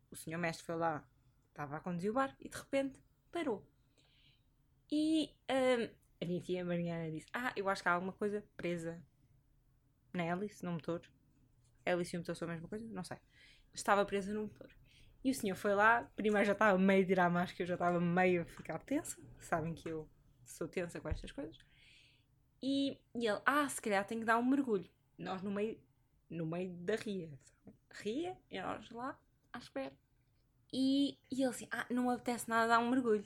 O 0.10 0.16
senhor 0.16 0.38
mestre 0.38 0.66
foi 0.66 0.76
lá, 0.76 1.06
estava 1.50 1.76
a 1.76 1.80
conduzir 1.82 2.10
o 2.10 2.14
barco 2.14 2.38
e 2.40 2.48
de 2.48 2.58
repente 2.58 2.98
parou. 3.30 3.68
E 4.90 5.30
um, 5.50 5.90
a 6.22 6.26
minha 6.26 6.42
tia 6.42 6.64
Mariana 6.64 7.12
disse: 7.12 7.28
Ah, 7.34 7.52
eu 7.58 7.68
acho 7.68 7.84
que 7.84 7.90
há 7.90 7.92
alguma 7.92 8.14
coisa 8.14 8.42
presa 8.56 9.04
na 10.14 10.24
hélice, 10.24 10.64
no 10.64 10.72
motor. 10.72 11.02
Hélice 11.86 12.16
e 12.16 12.20
motor 12.20 12.36
são 12.36 12.48
a 12.48 12.52
mesma 12.54 12.70
coisa? 12.70 12.88
Não 12.88 13.04
sei. 13.04 13.18
Estava 13.74 14.06
presa 14.06 14.34
no 14.34 14.44
motor. 14.44 14.70
E 15.24 15.30
o 15.30 15.36
senhor 15.36 15.56
foi 15.56 15.76
lá, 15.76 16.10
primeiro 16.16 16.46
já 16.46 16.54
estava 16.54 16.78
meio 16.78 17.04
a 17.04 17.06
tirar 17.06 17.26
a 17.26 17.30
máscara, 17.30 17.64
eu 17.64 17.68
já 17.68 17.76
estava 17.76 18.00
meio 18.00 18.44
a 18.44 18.46
ficar 18.46 18.80
tensa. 18.80 19.22
Sabem 19.40 19.74
que 19.74 19.90
eu 19.90 20.10
sou 20.46 20.68
tensa 20.70 21.02
com 21.02 21.10
estas 21.10 21.32
coisas. 21.32 21.58
E, 22.64 22.98
e 23.14 23.28
ele, 23.28 23.42
ah, 23.46 23.68
se 23.68 23.82
calhar 23.82 24.06
tenho 24.06 24.22
que 24.22 24.26
dar 24.26 24.38
um 24.38 24.46
mergulho 24.46 24.90
nós 25.22 25.42
no 25.42 25.52
meio, 25.52 25.80
no 26.30 26.46
meio 26.46 26.74
da 26.78 26.96
ria. 26.96 27.32
Ria 27.92 28.38
e 28.50 28.62
nós 28.62 28.90
lá 28.92 29.20
à 29.54 29.58
espera. 29.58 29.94
E, 30.74 31.18
e 31.30 31.42
ele 31.42 31.46
assim, 31.46 31.68
ah, 31.72 31.86
não 31.90 32.04
me 32.04 32.14
apetece 32.14 32.50
nada 32.50 32.68
dar 32.68 32.80
um 32.80 32.90
mergulho. 32.90 33.26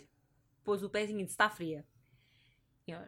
Pôs 0.64 0.84
o 0.84 0.90
pezinho 0.90 1.20
e 1.20 1.24
disse, 1.24 1.34
está 1.34 1.50
fria. 1.50 1.86
E 2.88 2.92
eu, 2.92 3.00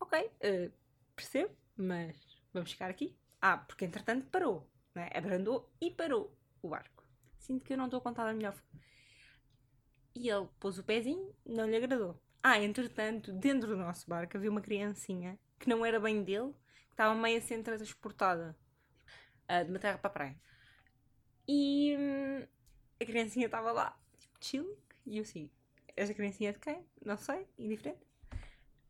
ok, 0.00 0.20
uh, 0.20 0.72
percebo, 1.16 1.54
mas 1.76 2.16
vamos 2.52 2.70
ficar 2.70 2.90
aqui. 2.90 3.16
Ah, 3.40 3.58
porque 3.58 3.84
entretanto 3.84 4.26
parou, 4.26 4.70
né? 4.94 5.10
abrandou 5.14 5.68
e 5.80 5.90
parou 5.90 6.36
o 6.62 6.68
barco. 6.68 7.04
Sinto 7.38 7.64
que 7.64 7.72
eu 7.72 7.76
não 7.76 7.86
estou 7.86 7.98
a 7.98 8.02
contar 8.02 8.24
da 8.24 8.32
melhor 8.32 8.52
forma. 8.52 8.80
E 10.14 10.28
ele 10.28 10.48
pôs 10.60 10.78
o 10.78 10.84
pezinho, 10.84 11.34
não 11.44 11.66
lhe 11.66 11.76
agradou. 11.76 12.20
Ah, 12.42 12.60
entretanto, 12.60 13.32
dentro 13.32 13.68
do 13.68 13.76
nosso 13.76 14.08
barco 14.08 14.36
havia 14.36 14.50
uma 14.50 14.60
criancinha 14.60 15.38
que 15.58 15.68
não 15.68 15.84
era 15.84 15.98
bem 15.98 16.22
dele, 16.22 16.54
estava 16.92 17.14
meio 17.14 17.38
a 17.38 17.40
ser 17.40 17.62
transportada. 17.62 18.56
uh, 19.48 19.64
de 19.64 19.70
uma 19.70 19.78
terra 19.78 19.98
para 19.98 20.08
a 20.08 20.12
praia. 20.12 20.40
E 21.46 21.96
hum, 21.98 22.46
a 23.00 23.04
criancinha 23.04 23.46
estava 23.46 23.72
lá, 23.72 23.98
tipo, 24.18 24.36
chill, 24.40 24.78
e 25.04 25.18
eu 25.18 25.22
assim, 25.22 25.50
esta 25.96 26.14
criancinha 26.14 26.52
de 26.52 26.58
quem? 26.58 26.86
Não 27.04 27.16
sei, 27.18 27.46
indiferente. 27.58 28.06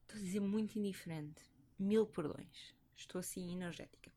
Estou 0.02 0.20
a 0.20 0.24
dizer 0.24 0.40
muito 0.40 0.78
indiferente. 0.78 1.42
Mil 1.78 2.06
perdões. 2.06 2.74
Estou 2.96 3.18
assim 3.18 3.52
energética. 3.52 4.12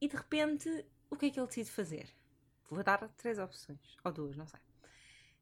E 0.00 0.08
de 0.08 0.16
repente, 0.16 0.84
o 1.10 1.16
que 1.16 1.26
é 1.26 1.30
que 1.30 1.38
ele 1.38 1.46
decide 1.46 1.70
fazer? 1.70 2.08
Vou 2.68 2.82
dar 2.82 3.08
três 3.10 3.38
opções, 3.38 3.96
ou 4.02 4.10
duas, 4.10 4.36
não 4.36 4.46
sei. 4.46 4.60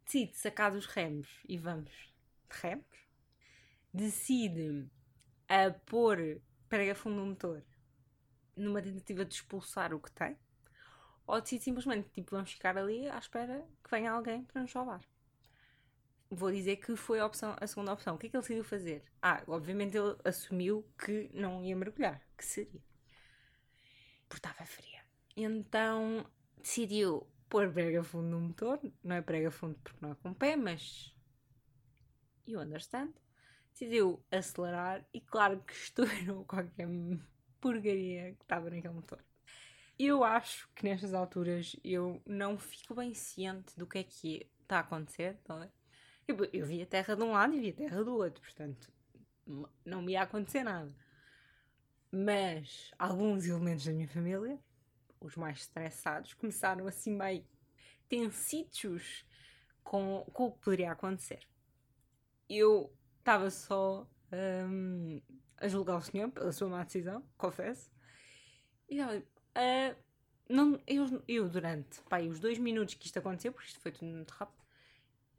Decide 0.05 0.37
sacar 0.37 0.73
dos 0.73 0.87
remos 0.87 1.41
e 1.49 1.57
vamos 1.57 1.91
de 1.91 2.61
remos. 2.61 2.85
Decide 3.95 4.91
a 5.49 5.71
pôr 5.71 6.41
prega 6.73 6.95
fundo 6.95 7.17
no 7.17 7.27
motor 7.27 7.63
numa 8.57 8.81
tentativa 8.81 9.27
de 9.27 9.35
expulsar 9.35 9.93
o 9.93 10.01
que 10.01 10.11
tem. 10.11 10.39
Ou 11.27 11.39
decide 11.39 11.65
simplesmente, 11.65 12.09
tipo, 12.09 12.31
vamos 12.31 12.51
ficar 12.51 12.79
ali 12.79 13.07
à 13.11 13.19
espera 13.19 13.63
que 13.85 13.91
venha 13.91 14.11
alguém 14.11 14.45
para 14.45 14.63
nos 14.63 14.71
salvar. 14.71 15.03
Vou 16.31 16.51
dizer 16.51 16.77
que 16.77 16.97
foi 16.97 17.21
a, 17.21 17.27
opção, 17.27 17.55
a 17.61 17.67
segunda 17.67 17.93
opção. 17.93 18.15
O 18.15 18.19
que 18.19 18.27
é 18.27 18.31
que 18.31 18.37
ele 18.37 18.43
decidiu 18.43 18.65
fazer? 18.65 19.05
Ah, 19.21 19.43
obviamente 19.47 19.99
ele 19.99 20.17
assumiu 20.25 20.83
que 20.99 21.31
não 21.35 21.63
ia 21.63 21.77
mergulhar. 21.77 22.23
Que 22.39 22.45
seria? 22.45 22.81
Porque 24.27 24.47
estava 24.47 24.65
fria. 24.65 25.05
Então 25.37 26.27
decidiu 26.57 27.27
pôr 27.51 27.71
prega 27.71 28.03
fundo 28.03 28.29
no 28.29 28.41
motor. 28.41 28.81
Não 29.05 29.17
é 29.17 29.21
prega 29.21 29.51
fundo 29.51 29.79
porque 29.85 29.99
não 30.01 30.13
é 30.13 30.15
com 30.15 30.33
pé, 30.33 30.57
mas. 30.57 31.15
You 32.47 32.61
understand? 32.61 33.13
Decidiu 33.73 34.23
acelerar 34.31 35.05
e, 35.13 35.21
claro, 35.21 35.61
que 35.63 35.73
estourou 35.73 36.45
qualquer 36.47 36.89
porcaria 37.61 38.35
que 38.35 38.43
estava 38.43 38.69
naquele 38.69 38.95
motor. 38.95 39.25
Eu 39.99 40.25
acho 40.25 40.69
que 40.75 40.85
nestas 40.85 41.15
alturas 41.15 41.77
eu 41.85 42.21
não 42.27 42.59
fico 42.59 42.95
bem 42.95 43.15
ciente 43.15 43.77
do 43.79 43.87
que 43.87 43.99
é 43.99 44.05
que 44.05 44.51
está 44.63 44.79
a 44.79 44.81
acontecer, 44.81 45.39
tá 45.45 45.71
eu, 46.27 46.37
eu 46.53 46.67
vi 46.67 46.83
a 46.83 46.87
terra 46.87 47.15
de 47.15 47.23
um 47.23 47.33
lado 47.33 47.55
e 47.55 47.61
vi 47.61 47.71
a 47.71 47.75
terra 47.75 48.05
do 48.05 48.15
outro, 48.15 48.43
portanto 48.43 48.93
não 49.85 50.03
me 50.03 50.13
ia 50.13 50.23
acontecer 50.23 50.63
nada. 50.63 50.95
Mas 52.11 52.93
alguns 52.99 53.47
elementos 53.47 53.85
da 53.85 53.93
minha 53.93 54.09
família, 54.09 54.59
os 55.21 55.37
mais 55.37 55.59
estressados, 55.59 56.35
começaram 56.35 56.87
assim 56.87 57.15
meio 57.15 57.45
tensitos 58.09 59.25
com, 59.83 60.25
com 60.33 60.47
o 60.47 60.53
que 60.53 60.61
poderia 60.61 60.93
acontecer. 60.93 61.41
Eu 62.49 62.93
estava 63.23 63.51
só 63.51 64.07
um, 64.33 65.21
a 65.57 65.69
julgar 65.69 65.97
o 65.97 66.03
senhor 66.03 66.31
pela 66.31 66.53
sua 66.53 66.69
má 66.69 66.83
decisão, 66.83 67.25
confesso. 67.39 67.91
E 68.89 68.99
estava 68.99 69.19
uh, 69.19 69.97
não, 70.49 70.79
eu, 70.87 71.23
eu 71.27 71.49
durante 71.49 72.01
pá, 72.03 72.21
os 72.21 72.41
dois 72.41 72.59
minutos 72.59 72.95
que 72.95 73.07
isto 73.07 73.19
aconteceu, 73.19 73.53
porque 73.53 73.69
isto 73.69 73.81
foi 73.81 73.93
tudo 73.93 74.07
muito 74.07 74.31
rápido, 74.33 74.63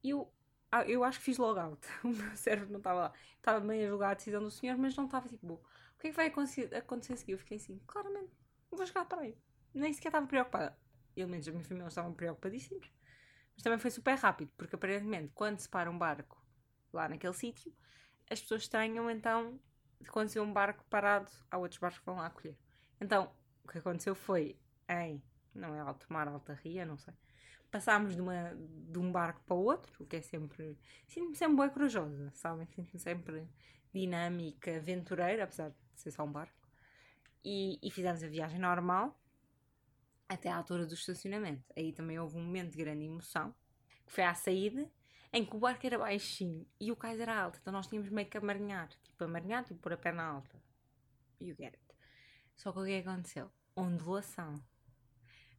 eu, 0.04 0.32
ah, 0.72 0.84
eu 0.86 1.04
acho 1.04 1.20
que 1.20 1.26
fiz 1.26 1.38
logout. 1.38 1.86
O 2.04 2.08
meu 2.08 2.36
cérebro 2.36 2.72
não 2.72 2.80
estava 2.80 3.00
lá. 3.00 3.14
Estava 3.38 3.60
bem 3.60 3.86
a 3.86 3.88
julgar 3.88 4.12
a 4.12 4.14
decisão 4.16 4.42
do 4.42 4.50
senhor, 4.50 4.78
mas 4.78 4.96
não 4.96 5.06
estava 5.06 5.28
tipo, 5.30 5.54
o 5.54 6.00
que 6.00 6.08
é 6.08 6.10
que 6.10 6.16
vai 6.16 6.28
acontecer, 6.28 6.70
a 6.74 7.18
seguir? 7.18 7.34
Eu 7.34 7.38
fiquei 7.38 7.58
assim, 7.58 7.80
claramente, 7.86 8.32
vou 8.72 8.86
jogar 8.86 9.06
para 9.06 9.22
aí. 9.22 9.38
Nem 9.74 9.94
sequer 9.94 10.10
estava 10.10 10.26
preocupada. 10.26 10.78
Elementos 11.16 11.46
da 11.46 11.52
minha 11.52 11.64
família 11.64 11.88
estavam 11.88 12.14
preocupadíssimos. 12.14 12.92
Mas 13.54 13.62
também 13.62 13.78
foi 13.78 13.92
super 13.92 14.16
rápido, 14.16 14.52
porque 14.58 14.76
aparentemente, 14.76 15.32
quando 15.36 15.60
se 15.60 15.70
para 15.70 15.92
um 15.92 15.98
barco 15.98 16.43
lá 16.96 17.10
naquele 17.10 17.34
sítio, 17.34 17.74
as 18.30 18.42
pessoas 18.42 18.64
estranham 18.64 19.10
então 19.10 19.60
quando 20.10 20.30
se 20.30 20.40
um 20.40 20.52
barco 20.52 20.84
parado, 20.90 21.32
há 21.50 21.58
outros 21.58 21.80
barcos 21.80 22.00
que 22.00 22.06
vão 22.06 22.16
lá 22.16 22.28
acolher. 22.28 22.58
Então, 23.00 23.32
o 23.64 23.68
que 23.68 23.78
aconteceu 23.78 24.16
foi 24.16 24.58
em, 24.90 25.22
não 25.54 25.74
é 25.74 25.80
alto 25.80 26.12
mar, 26.12 26.28
alta 26.28 26.54
ria, 26.54 26.86
não 26.86 26.98
sei. 26.98 27.14
Passámos 27.72 28.16
de, 28.16 28.22
uma, 28.22 28.56
de 28.56 29.00
um 29.00 29.12
barco 29.12 29.42
para 29.46 29.56
o 29.56 29.64
outro, 29.64 30.04
o 30.04 30.06
que 30.06 30.18
é 30.18 30.22
sempre. 30.22 30.78
Sinto-me 31.08 31.36
sempre 31.36 31.58
bem 31.58 31.70
corajosa, 31.70 32.32
sabem? 32.34 32.68
Sinto-me 32.68 33.00
sempre 33.00 33.48
dinâmica, 33.92 34.76
aventureira, 34.78 35.44
apesar 35.44 35.70
de 35.70 35.76
ser 35.96 36.12
só 36.12 36.24
um 36.24 36.32
barco. 36.32 36.68
E, 37.44 37.80
e 37.82 37.90
fizemos 37.90 38.24
a 38.24 38.28
viagem 38.28 38.60
normal 38.60 39.20
até 40.30 40.50
à 40.50 40.58
altura 40.58 40.86
do 40.86 40.94
estacionamento. 40.94 41.64
Aí 41.76 41.92
também 41.92 42.20
houve 42.20 42.38
um 42.38 42.44
momento 42.44 42.72
de 42.72 42.78
grande 42.78 43.06
emoção, 43.06 43.54
que 44.06 44.12
foi 44.12 44.24
à 44.24 44.34
saída, 44.34 44.90
em 45.34 45.44
que 45.44 45.56
o 45.56 45.60
barco 45.60 45.86
era 45.86 45.98
baixinho 45.98 46.66
e 46.80 46.92
o 46.92 46.96
cais 46.96 47.20
era 47.20 47.36
alto, 47.36 47.58
então 47.60 47.74
nós 47.74 47.88
tínhamos 47.88 48.10
meio 48.12 48.30
que 48.30 48.38
amarinhar, 48.38 48.88
tipo 49.02 49.24
amarinhar, 49.24 49.64
tipo 49.64 49.80
pôr 49.80 49.94
a 49.94 49.98
perna 49.98 50.24
alta. 50.24 50.62
You 51.42 51.56
get 51.56 51.74
it. 51.74 51.84
Só 52.56 52.72
que 52.72 52.80
o 52.80 52.86
que 52.86 52.92
é 52.92 53.00
aconteceu? 53.00 53.52
Ondulação. 53.76 54.64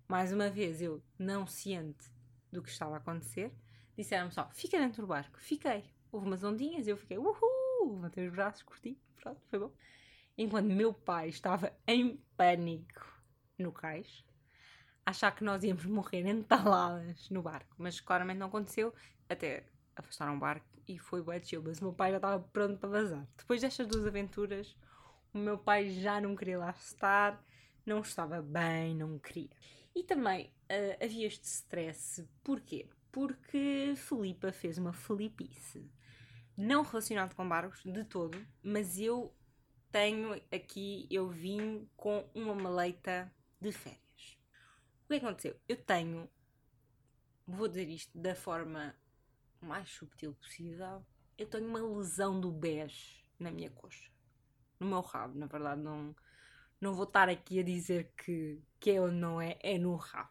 Mais 0.06 0.32
uma 0.32 0.48
vez, 0.48 0.80
eu, 0.80 1.02
não 1.18 1.44
ciente 1.44 2.08
do 2.52 2.62
que 2.62 2.70
estava 2.70 2.94
a 2.94 2.98
acontecer, 2.98 3.52
disseram-me 3.96 4.32
só: 4.32 4.48
fica 4.52 4.78
dentro 4.78 5.02
do 5.02 5.08
barco. 5.08 5.40
Fiquei. 5.40 5.84
Houve 6.12 6.28
umas 6.28 6.44
ondinhas 6.44 6.86
eu 6.86 6.96
fiquei: 6.96 7.18
uhul! 7.18 7.96
Levantei 7.96 8.28
os 8.28 8.32
braços, 8.32 8.62
curti, 8.62 8.96
pronto, 9.16 9.40
foi 9.48 9.58
bom. 9.58 9.72
Enquanto 10.38 10.66
meu 10.66 10.94
pai 10.94 11.28
estava 11.28 11.72
em 11.86 12.16
pânico 12.36 13.04
no 13.58 13.72
cais, 13.72 14.24
achar 15.04 15.34
que 15.34 15.44
nós 15.44 15.62
íamos 15.64 15.84
morrer 15.84 16.26
entaladas 16.26 17.28
no 17.28 17.42
barco, 17.42 17.74
mas 17.78 18.00
claramente 18.00 18.38
não 18.38 18.46
aconteceu, 18.46 18.94
até 19.28 19.64
afastaram 19.96 20.36
o 20.36 20.38
barco 20.38 20.66
e 20.86 20.98
foi 20.98 21.22
bué 21.22 21.40
chill, 21.42 21.62
mas 21.62 21.80
o 21.80 21.84
meu 21.84 21.92
pai 21.92 22.10
já 22.10 22.16
estava 22.16 22.42
pronto 22.52 22.78
para 22.78 22.88
vazar. 22.88 23.26
Depois 23.36 23.60
destas 23.60 23.86
duas 23.86 24.06
aventuras, 24.06 24.76
o 25.32 25.38
meu 25.38 25.58
pai 25.58 25.90
já 25.90 26.20
não 26.20 26.36
queria 26.36 26.58
lá 26.58 26.70
estar, 26.70 27.42
não 27.84 28.00
estava 28.00 28.42
bem, 28.42 28.94
não 28.94 29.18
queria. 29.18 29.50
E 29.94 30.02
também 30.02 30.46
uh, 30.46 31.04
havia 31.04 31.26
este 31.26 31.44
stress, 31.44 32.28
porquê? 32.42 32.88
Porque 33.10 33.94
Filipa 33.96 34.52
fez 34.52 34.78
uma 34.78 34.92
felipice. 34.92 35.90
Não 36.56 36.82
relacionado 36.82 37.34
com 37.34 37.48
barcos 37.48 37.82
de 37.84 38.04
todo, 38.04 38.44
mas 38.62 38.98
eu 38.98 39.34
tenho 39.90 40.34
aqui, 40.52 41.06
eu 41.10 41.28
vim 41.28 41.88
com 41.96 42.28
uma 42.34 42.54
maleita 42.54 43.32
de 43.60 43.70
férias. 43.70 44.38
O 45.04 45.08
que 45.08 45.14
aconteceu? 45.14 45.56
Eu 45.68 45.76
tenho, 45.76 46.28
vou 47.46 47.68
dizer 47.68 47.88
isto 47.88 48.16
da 48.18 48.34
forma 48.34 48.94
mais 49.64 49.88
subtil 49.90 50.34
possível, 50.34 51.04
eu 51.36 51.46
tenho 51.46 51.66
uma 51.66 51.80
lesão 51.80 52.40
do 52.40 52.52
bege 52.52 53.24
na 53.38 53.50
minha 53.50 53.70
coxa. 53.70 54.10
No 54.78 54.86
meu 54.86 55.00
rabo, 55.00 55.38
na 55.38 55.46
verdade, 55.46 55.80
não, 55.80 56.14
não 56.80 56.94
vou 56.94 57.04
estar 57.04 57.28
aqui 57.28 57.60
a 57.60 57.62
dizer 57.62 58.12
que, 58.16 58.60
que 58.78 58.90
é 58.90 59.00
ou 59.00 59.10
não 59.10 59.40
é, 59.40 59.58
é 59.60 59.78
no 59.78 59.96
rabo. 59.96 60.30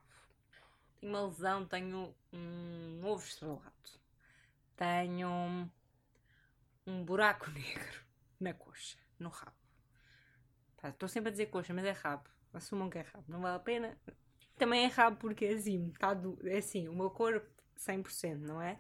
Tenho 1.00 1.12
uma 1.12 1.28
lesão, 1.28 1.66
tenho 1.66 2.16
um 2.32 3.02
ovo 3.04 3.24
estrelado, 3.26 4.00
tenho 4.76 5.70
um 6.86 7.04
buraco 7.04 7.50
negro 7.52 8.04
na 8.40 8.54
coxa, 8.54 8.98
no 9.20 9.30
rabo. 9.30 9.58
Estou 10.84 11.08
sempre 11.08 11.30
a 11.30 11.32
dizer 11.32 11.46
coxa, 11.48 11.74
mas 11.74 11.86
é 11.86 11.92
rabo. 11.92 12.30
Assumam 12.54 12.90
que 12.90 12.98
é 12.98 13.02
rabo, 13.02 13.26
não 13.28 13.42
vale 13.42 13.56
a 13.56 13.60
pena. 13.60 13.98
Também 14.58 14.84
é 14.86 14.88
rabo 14.88 15.18
porque 15.18 15.46
é 15.46 15.54
assim, 15.54 15.92
tá 15.98 16.14
do, 16.14 16.38
é 16.48 16.58
assim, 16.58 16.88
o 16.88 16.94
meu 16.94 17.10
corpo 17.10 17.50
100%, 17.78 18.38
não 18.40 18.62
é? 18.62 18.80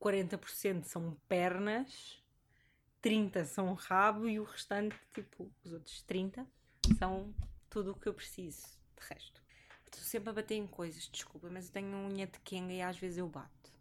40% 0.00 0.84
são 0.84 1.14
pernas, 1.28 2.22
30% 3.02 3.44
são 3.44 3.74
rabo 3.74 4.28
e 4.28 4.38
o 4.38 4.44
restante, 4.44 4.96
tipo, 5.12 5.50
os 5.64 5.72
outros 5.72 6.04
30% 6.08 6.46
são 6.98 7.34
tudo 7.68 7.92
o 7.92 7.94
que 7.94 8.08
eu 8.08 8.14
preciso 8.14 8.66
de 8.96 9.06
resto. 9.08 9.42
Estou 9.86 10.02
sempre 10.02 10.30
a 10.30 10.32
bater 10.32 10.54
em 10.54 10.66
coisas, 10.66 11.08
desculpa, 11.08 11.48
mas 11.50 11.66
eu 11.66 11.72
tenho 11.72 11.96
unha 11.96 12.26
de 12.26 12.38
Kenga 12.40 12.72
e 12.72 12.82
às 12.82 12.98
vezes 12.98 13.18
eu 13.18 13.28
bato. 13.28 13.72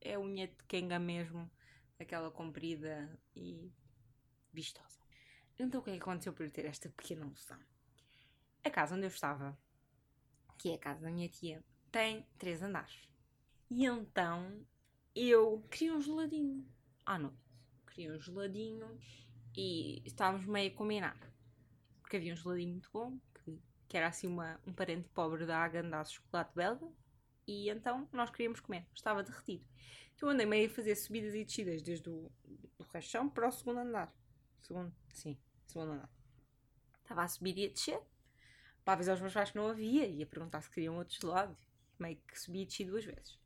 É 0.00 0.18
unha 0.18 0.46
de 0.46 0.64
Kenga 0.68 0.98
mesmo, 0.98 1.50
aquela 1.98 2.30
comprida 2.30 3.18
e 3.34 3.72
vistosa. 4.52 5.00
Então 5.58 5.80
o 5.80 5.82
que 5.82 5.90
é 5.90 5.94
que 5.94 6.02
aconteceu 6.02 6.32
por 6.32 6.44
eu 6.44 6.50
ter 6.50 6.66
esta 6.66 6.88
pequena 6.90 7.24
noção? 7.24 7.58
A 8.62 8.70
casa 8.70 8.94
onde 8.94 9.04
eu 9.04 9.10
estava, 9.10 9.58
que 10.58 10.70
é 10.70 10.74
a 10.74 10.78
casa 10.78 11.00
da 11.00 11.10
minha 11.10 11.28
tia, 11.28 11.64
tem 11.90 12.26
três 12.38 12.62
andares. 12.62 13.08
E 13.70 13.86
então 13.86 14.64
eu 15.16 15.64
queria 15.70 15.94
um 15.94 16.00
geladinho 16.00 16.66
à 17.06 17.18
noite. 17.18 17.38
Queria 17.86 18.12
um 18.12 18.20
geladinho 18.20 19.00
e 19.56 20.02
estávamos 20.04 20.44
meio 20.44 20.70
a 20.70 20.74
combinar. 20.74 21.18
Porque 22.02 22.18
havia 22.18 22.34
um 22.34 22.36
geladinho 22.36 22.72
muito 22.72 22.90
bom, 22.92 23.18
que, 23.42 23.58
que 23.88 23.96
era 23.96 24.08
assim 24.08 24.26
uma, 24.26 24.60
um 24.66 24.74
parente 24.74 25.08
pobre 25.08 25.46
da 25.46 25.58
Agandá 25.58 26.02
de 26.02 26.12
chocolate 26.12 26.54
belga. 26.54 26.86
E 27.46 27.70
então 27.70 28.06
nós 28.12 28.30
queríamos 28.30 28.60
comer. 28.60 28.86
Estava 28.94 29.22
derretido. 29.22 29.64
Então 30.14 30.28
andei 30.28 30.44
meio 30.44 30.68
a 30.68 30.74
fazer 30.74 30.94
subidas 30.94 31.34
e 31.34 31.44
descidas 31.44 31.82
desde 31.82 32.10
o 32.10 32.30
do 32.78 33.30
para 33.30 33.48
o 33.48 33.52
segundo 33.52 33.80
andar. 33.80 34.14
Segundo, 34.60 34.94
sim, 35.14 35.38
segundo 35.66 35.92
andar. 35.92 36.10
Estava 37.02 37.22
a 37.22 37.28
subir 37.28 37.56
e 37.56 37.66
a 37.66 37.68
descer. 37.68 38.00
Para 38.84 38.94
avisar 38.94 39.14
os 39.14 39.20
meus 39.20 39.32
pais 39.32 39.50
que 39.50 39.56
não 39.56 39.68
havia 39.68 40.06
e 40.06 40.22
a 40.22 40.26
perguntar 40.26 40.60
se 40.60 40.70
queriam 40.70 40.98
outro 40.98 41.18
gelado. 41.18 41.56
Meio 41.98 42.16
que 42.16 42.38
subi 42.38 42.62
e 42.62 42.66
desci 42.66 42.84
duas 42.84 43.04
vezes. 43.04 43.45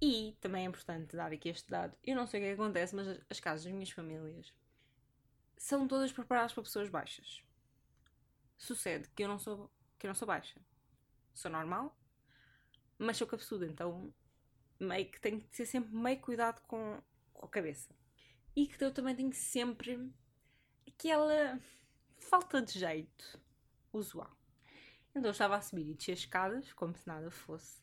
E 0.00 0.36
também 0.40 0.64
é 0.64 0.68
importante 0.68 1.16
dar 1.16 1.32
aqui 1.32 1.48
este 1.48 1.70
dado. 1.70 1.96
Eu 2.04 2.14
não 2.14 2.26
sei 2.26 2.40
o 2.40 2.42
que, 2.42 2.48
é 2.50 2.54
que 2.54 2.60
acontece, 2.60 2.94
mas 2.94 3.08
as 3.30 3.40
casas 3.40 3.64
das 3.64 3.72
minhas 3.72 3.90
famílias 3.90 4.52
são 5.56 5.88
todas 5.88 6.12
preparadas 6.12 6.52
para 6.52 6.62
pessoas 6.62 6.88
baixas. 6.88 7.42
Sucede 8.58 9.08
que 9.10 9.22
eu 9.22 9.28
não 9.28 9.38
sou 9.38 9.70
que 9.98 10.06
eu 10.06 10.08
não 10.08 10.14
sou 10.14 10.28
baixa. 10.28 10.60
Sou 11.32 11.50
normal, 11.50 11.96
mas 12.98 13.16
sou 13.16 13.26
cabeçuda, 13.26 13.66
então 13.66 14.12
meio 14.78 15.10
que 15.10 15.20
tenho 15.20 15.40
que 15.40 15.48
ter 15.48 15.66
sempre 15.66 15.94
meio 15.94 16.20
cuidado 16.20 16.60
com, 16.66 17.00
a 17.42 17.48
cabeça. 17.48 17.94
E 18.54 18.66
que 18.66 18.82
eu 18.82 18.92
também 18.92 19.14
tenho 19.14 19.32
sempre 19.32 20.12
aquela 20.86 21.58
falta 22.18 22.60
de 22.62 22.78
jeito 22.78 23.40
usual. 23.92 24.34
Então 25.10 25.24
eu 25.24 25.30
estava 25.30 25.56
a 25.56 25.60
subir 25.60 25.88
e 25.88 25.94
descer 25.94 26.12
as 26.12 26.18
escadas, 26.20 26.72
como 26.72 26.96
se 26.96 27.06
nada 27.06 27.30
fosse. 27.30 27.82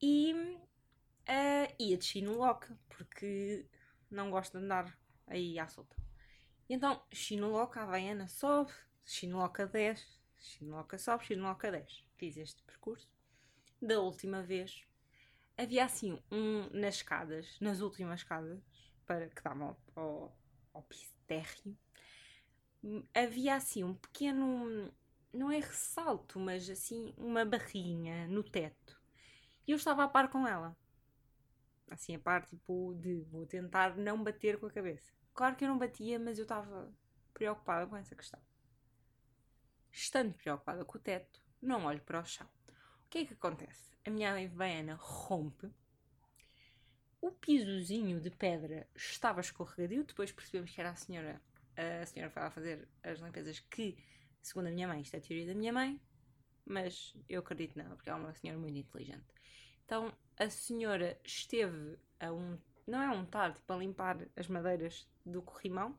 E 0.00 0.58
uh, 1.28 1.74
ia 1.78 1.96
descer 1.96 2.22
no 2.22 2.36
loca, 2.36 2.78
porque 2.88 3.66
não 4.10 4.30
gosto 4.30 4.58
de 4.58 4.64
andar 4.64 4.98
aí 5.26 5.58
à 5.58 5.68
solta. 5.68 5.96
E 6.68 6.74
então, 6.74 7.02
Chinoloca, 7.12 7.80
a 7.80 7.82
Havaiana 7.84 8.28
sobe, 8.28 8.72
Chinoloca 9.04 9.66
10, 9.66 10.20
Chinoloca 10.38 10.98
sobe, 10.98 11.24
Chinoloca 11.24 11.70
10. 11.70 12.04
Fiz 12.16 12.36
este 12.36 12.62
percurso. 12.62 13.08
Da 13.80 14.00
última 14.00 14.42
vez, 14.42 14.84
havia 15.56 15.84
assim 15.84 16.20
um 16.30 16.68
nas 16.70 16.96
escadas, 16.96 17.58
nas 17.60 17.80
últimas 17.80 18.20
escadas, 18.20 18.60
para 19.06 19.28
que 19.28 19.42
davam 19.42 19.76
ao, 19.94 20.02
ao, 20.02 20.38
ao 20.74 20.82
piso 20.82 21.12
térreo, 21.26 21.76
havia 23.14 23.54
assim 23.54 23.84
um 23.84 23.94
pequeno, 23.94 24.92
não 25.32 25.50
é 25.50 25.58
ressalto, 25.58 26.38
mas 26.38 26.68
assim 26.68 27.12
uma 27.16 27.44
barrinha 27.44 28.26
no 28.28 28.42
teto. 28.42 29.00
E 29.66 29.72
eu 29.72 29.76
estava 29.76 30.04
a 30.04 30.08
par 30.08 30.30
com 30.30 30.46
ela. 30.46 30.76
Assim, 31.90 32.14
a 32.14 32.18
par 32.18 32.44
tipo 32.44 32.94
de 33.00 33.20
vou 33.30 33.46
tentar 33.46 33.96
não 33.96 34.22
bater 34.22 34.58
com 34.58 34.66
a 34.66 34.70
cabeça. 34.70 35.12
Claro 35.32 35.56
que 35.56 35.64
eu 35.64 35.68
não 35.68 35.78
batia, 35.78 36.18
mas 36.18 36.38
eu 36.38 36.42
estava 36.42 36.92
preocupada 37.32 37.86
com 37.86 37.96
essa 37.96 38.14
questão. 38.14 38.40
Estando 39.90 40.34
preocupada 40.34 40.84
com 40.84 40.98
o 40.98 41.00
teto, 41.00 41.40
não 41.60 41.84
olho 41.86 42.00
para 42.02 42.20
o 42.20 42.24
chão. 42.24 42.48
O 43.04 43.08
que 43.08 43.18
é 43.18 43.24
que 43.24 43.34
acontece? 43.34 43.96
A 44.04 44.10
minha 44.10 44.34
veiana 44.48 44.94
rompe. 44.94 45.72
O 47.20 47.32
pisozinho 47.32 48.20
de 48.20 48.30
pedra 48.30 48.86
estava 48.94 49.40
escorregadio. 49.40 50.04
Depois 50.04 50.30
percebemos 50.30 50.70
que 50.70 50.80
era 50.80 50.90
a 50.90 50.96
senhora. 50.96 51.40
A 51.76 52.06
senhora 52.06 52.30
foi 52.30 52.42
a 52.42 52.50
fazer 52.50 52.88
as 53.02 53.18
limpezas 53.18 53.60
que, 53.60 53.96
segundo 54.42 54.66
a 54.66 54.70
minha 54.70 54.86
mãe, 54.86 55.00
isto 55.00 55.14
é 55.14 55.18
a 55.18 55.22
teoria 55.22 55.46
da 55.46 55.54
minha 55.54 55.72
mãe, 55.72 56.00
mas 56.66 57.16
eu 57.28 57.40
acredito 57.40 57.78
nela, 57.78 57.94
porque 57.94 58.10
ela 58.10 58.18
é 58.18 58.22
uma 58.22 58.34
senhora 58.34 58.58
muito 58.58 58.78
inteligente. 58.78 59.37
Então 59.88 60.12
a 60.36 60.50
senhora 60.50 61.18
esteve 61.24 61.98
a 62.20 62.30
um 62.30 62.58
não 62.86 63.00
é 63.00 63.08
untar, 63.08 63.54
tipo 63.54 63.72
a 63.72 63.76
limpar 63.76 64.28
as 64.36 64.46
madeiras 64.46 65.08
do 65.24 65.40
corrimão 65.40 65.98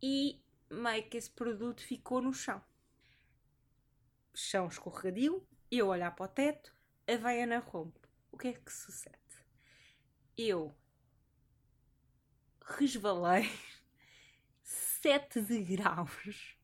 e 0.00 0.40
meio 0.70 1.08
que 1.08 1.16
esse 1.16 1.30
produto 1.30 1.84
ficou 1.84 2.22
no 2.22 2.32
chão. 2.32 2.62
Chão 4.32 4.68
escorregadio, 4.68 5.44
eu 5.68 5.88
olhar 5.88 6.12
para 6.12 6.26
o 6.26 6.28
teto, 6.28 6.72
a 7.08 7.16
veiana 7.16 7.58
rompe. 7.58 8.00
O 8.30 8.38
que 8.38 8.48
é 8.48 8.52
que 8.52 8.72
sucede? 8.72 9.18
Eu 10.38 10.72
resvalei 12.60 13.50
7 14.62 15.40
degraus 15.40 16.56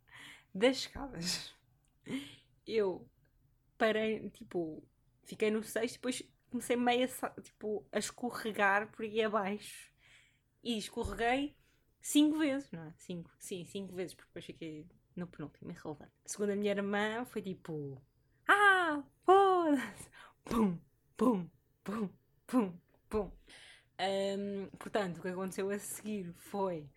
das 0.54 0.76
escadas. 0.78 1.52
Eu 2.64 3.08
parei, 3.76 4.30
tipo, 4.30 4.84
fiquei 5.24 5.50
no 5.50 5.64
sexto, 5.64 5.94
depois 5.94 6.22
comecei 6.50 6.76
meio 6.76 7.08
a, 7.22 7.30
tipo, 7.40 7.86
a 7.92 7.98
escorregar 7.98 8.90
por 8.90 9.04
aí 9.04 9.22
abaixo. 9.22 9.90
E 10.62 10.76
escorreguei 10.76 11.56
cinco 12.00 12.38
vezes, 12.38 12.70
não 12.70 12.84
é? 12.84 12.92
Cinco, 12.96 13.30
sim, 13.38 13.64
cinco 13.64 13.94
vezes, 13.94 14.14
porque 14.14 14.28
depois 14.28 14.44
fiquei 14.44 14.86
no 15.16 15.26
penúltimo, 15.26 15.70
irrelevante. 15.70 16.12
A 16.40 16.56
minha 16.56 16.72
irmã, 16.72 17.24
foi 17.24 17.42
tipo. 17.42 18.02
Ah! 18.46 19.02
Foda-se! 19.24 20.10
Pum! 20.44 20.78
Pum! 21.16 21.48
Pum! 21.84 22.08
Pum! 22.46 22.78
Pum! 23.08 23.32
Um, 24.00 24.66
portanto, 24.78 25.18
o 25.18 25.22
que 25.22 25.28
aconteceu 25.28 25.70
a 25.70 25.78
seguir 25.78 26.32
foi. 26.34 26.90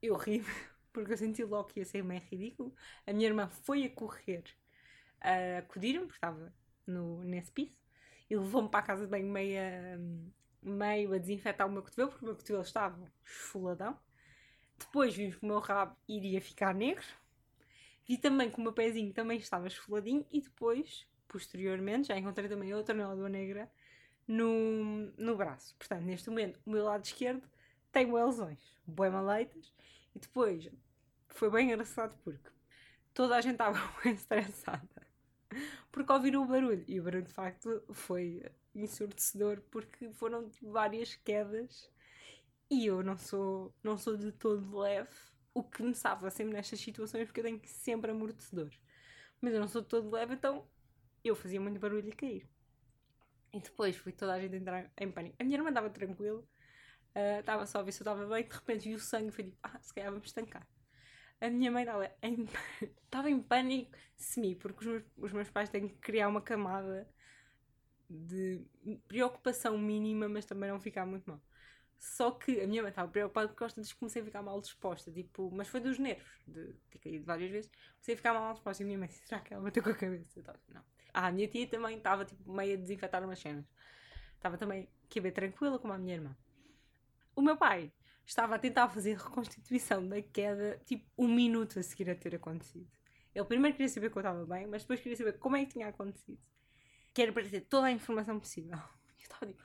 Eu 0.00 0.16
ri, 0.16 0.42
porque 0.92 1.12
eu 1.12 1.16
senti 1.16 1.42
logo 1.42 1.68
que 1.68 1.80
ia 1.80 1.84
ser 1.86 2.04
meio 2.04 2.22
ridículo. 2.30 2.74
A 3.06 3.12
minha 3.12 3.28
irmã 3.28 3.48
foi 3.48 3.84
a 3.84 3.90
correr 3.90 4.44
a 5.20 5.58
acudir-me, 5.58 6.06
porque 6.06 6.16
estava 6.16 6.54
no, 6.86 7.24
nesse 7.24 7.50
piso 7.50 7.78
e 8.30 8.36
levou-me 8.36 8.68
para 8.68 8.80
a 8.80 8.82
casa 8.82 9.04
de 9.04 9.10
banho 9.10 9.30
meia, 9.30 9.98
meio 10.62 11.14
a 11.14 11.18
desinfetar 11.18 11.66
o 11.66 11.70
meu 11.70 11.82
cotovelo, 11.82 12.10
porque 12.10 12.24
o 12.24 12.28
meu 12.28 12.36
cotovelo 12.36 12.62
estava 12.62 13.12
esfoladão. 13.24 13.98
Depois 14.78 15.14
vimos 15.14 15.36
que 15.36 15.44
o 15.44 15.48
meu 15.48 15.58
rabo 15.58 15.96
iria 16.06 16.40
ficar 16.40 16.74
negro. 16.74 17.04
Vi 18.06 18.16
também 18.16 18.50
que 18.50 18.58
o 18.58 18.62
meu 18.62 18.72
pezinho 18.72 19.12
também 19.12 19.38
estava 19.38 19.66
esfoladinho 19.66 20.26
e 20.30 20.40
depois, 20.40 21.06
posteriormente, 21.26 22.08
já 22.08 22.16
encontrei 22.16 22.48
também 22.48 22.72
outra 22.74 22.94
nódoa 22.94 23.28
negra 23.28 23.70
no, 24.26 25.12
no 25.16 25.36
braço. 25.36 25.74
Portanto, 25.76 26.02
neste 26.02 26.28
momento, 26.30 26.60
o 26.64 26.70
meu 26.70 26.84
lado 26.84 27.04
esquerdo 27.04 27.42
tem 27.90 28.12
lesões, 28.12 28.60
bem 28.86 29.10
maleitas. 29.10 29.72
E 30.14 30.18
depois, 30.18 30.68
foi 31.28 31.50
bem 31.50 31.66
engraçado 31.66 32.16
porque 32.22 32.50
toda 33.12 33.36
a 33.36 33.40
gente 33.40 33.52
estava 33.52 33.78
bem 34.02 34.14
estressada 34.14 35.07
porque 35.90 36.12
ouviram 36.12 36.42
o 36.42 36.46
barulho. 36.46 36.84
E 36.86 37.00
o 37.00 37.02
barulho 37.02 37.24
de 37.24 37.32
facto 37.32 37.82
foi 37.92 38.42
ensurdecedor 38.74 39.60
porque 39.70 40.10
foram 40.12 40.50
várias 40.62 41.16
quedas 41.16 41.90
e 42.70 42.86
eu 42.86 43.02
não 43.02 43.16
sou, 43.16 43.74
não 43.82 43.96
sou 43.96 44.16
de 44.16 44.30
todo 44.32 44.78
leve, 44.78 45.10
o 45.54 45.62
que 45.62 45.82
me 45.82 45.94
salva 45.94 46.30
sempre 46.30 46.54
nestas 46.54 46.80
situações 46.80 47.26
porque 47.26 47.40
eu 47.40 47.44
tenho 47.44 47.60
sempre 47.64 48.10
amortecedor. 48.10 48.70
Mas 49.40 49.54
eu 49.54 49.60
não 49.60 49.68
sou 49.68 49.82
de 49.82 49.88
todo 49.88 50.10
leve, 50.10 50.34
então 50.34 50.66
eu 51.24 51.34
fazia 51.34 51.60
muito 51.60 51.80
barulho 51.80 52.08
e 52.08 52.12
cair. 52.12 52.48
E 53.52 53.60
depois 53.60 53.96
foi 53.96 54.12
toda 54.12 54.34
a 54.34 54.40
gente 54.40 54.56
entrar 54.56 54.90
em 54.98 55.10
pânico. 55.10 55.36
A 55.38 55.44
minha 55.44 55.56
irmã 55.56 55.70
estava 55.70 55.88
tranquila, 55.90 56.40
uh, 56.40 57.40
estava 57.40 57.66
só 57.66 57.78
a 57.78 57.82
ver 57.82 57.92
se 57.92 58.02
eu 58.02 58.04
estava 58.04 58.26
bem, 58.26 58.46
de 58.46 58.54
repente 58.54 58.88
viu 58.88 58.96
o 58.98 59.00
sangue 59.00 59.28
e 59.28 59.32
foi 59.32 59.44
tipo, 59.44 59.58
ah, 59.62 59.78
se 59.80 59.94
calhar 59.94 60.10
vamos 60.10 60.26
estancar 60.28 60.66
a 61.40 61.50
minha 61.50 61.70
mãe 61.70 61.84
estava 61.84 62.10
em, 62.22 62.46
estava 63.04 63.30
em 63.30 63.40
pânico 63.40 63.96
semi, 64.16 64.54
porque 64.54 64.80
os 64.80 64.86
meus, 64.86 65.04
os 65.16 65.32
meus 65.32 65.50
pais 65.50 65.68
têm 65.68 65.88
que 65.88 65.96
criar 65.96 66.28
uma 66.28 66.40
camada 66.40 67.08
de 68.08 68.64
preocupação 69.06 69.76
mínima, 69.78 70.28
mas 70.28 70.46
também 70.46 70.70
não 70.70 70.80
ficar 70.80 71.06
muito 71.06 71.28
mal. 71.28 71.40
Só 71.98 72.30
que 72.30 72.60
a 72.60 72.66
minha 72.66 72.82
mãe 72.82 72.90
estava 72.90 73.10
preocupada 73.10 73.48
porque 73.48 73.62
eu 73.62 73.68
tantas 73.68 73.92
comecei 73.92 74.22
a 74.22 74.24
ficar 74.24 74.42
mal 74.42 74.60
disposta, 74.60 75.10
tipo, 75.10 75.50
mas 75.52 75.68
foi 75.68 75.80
dos 75.80 75.98
nervos, 75.98 76.30
de 76.46 76.72
ter 76.90 76.98
caído 76.98 77.24
várias 77.24 77.50
vezes, 77.50 77.70
comecei 77.94 78.14
a 78.14 78.16
ficar 78.16 78.34
mal 78.34 78.52
disposta. 78.52 78.82
E 78.82 78.84
a 78.84 78.86
minha 78.86 78.98
mãe, 78.98 79.08
será 79.26 79.40
que 79.40 79.52
ela 79.52 79.62
bateu 79.62 79.82
com 79.82 79.90
a 79.90 79.94
cabeça? 79.94 80.42
Não. 80.68 80.82
Ah, 81.12 81.26
a 81.26 81.32
minha 81.32 81.48
tia 81.48 81.66
também 81.66 81.96
estava 81.96 82.24
tipo, 82.24 82.52
meio 82.52 82.74
a 82.74 82.80
desinfetar 82.80 83.24
umas 83.24 83.40
cenas. 83.40 83.64
Estava 84.36 84.56
também 84.56 84.88
que 85.08 85.20
bem 85.20 85.32
tranquila 85.32 85.78
como 85.78 85.92
a 85.92 85.98
minha 85.98 86.14
irmã. 86.14 86.36
O 87.34 87.42
meu 87.42 87.56
pai 87.56 87.92
estava 88.28 88.56
a 88.56 88.58
tentar 88.58 88.88
fazer 88.90 89.16
reconstituição 89.16 90.06
da 90.06 90.20
queda, 90.20 90.78
tipo, 90.84 91.10
um 91.16 91.26
minuto 91.26 91.78
a 91.78 91.82
seguir 91.82 92.10
a 92.10 92.14
ter 92.14 92.34
acontecido. 92.34 92.86
Ele 93.34 93.44
primeiro 93.46 93.74
queria 93.74 93.88
saber 93.88 94.10
que 94.10 94.18
eu 94.18 94.20
estava 94.20 94.44
bem, 94.44 94.66
mas 94.66 94.82
depois 94.82 95.00
queria 95.00 95.16
saber 95.16 95.38
como 95.38 95.56
é 95.56 95.64
que 95.64 95.72
tinha 95.72 95.88
acontecido. 95.88 96.38
Quero 97.14 97.32
para 97.32 97.48
ter 97.48 97.62
toda 97.62 97.86
a 97.86 97.90
informação 97.90 98.38
possível. 98.38 98.76
Eu 99.18 99.22
estava 99.22 99.46
tipo, 99.46 99.62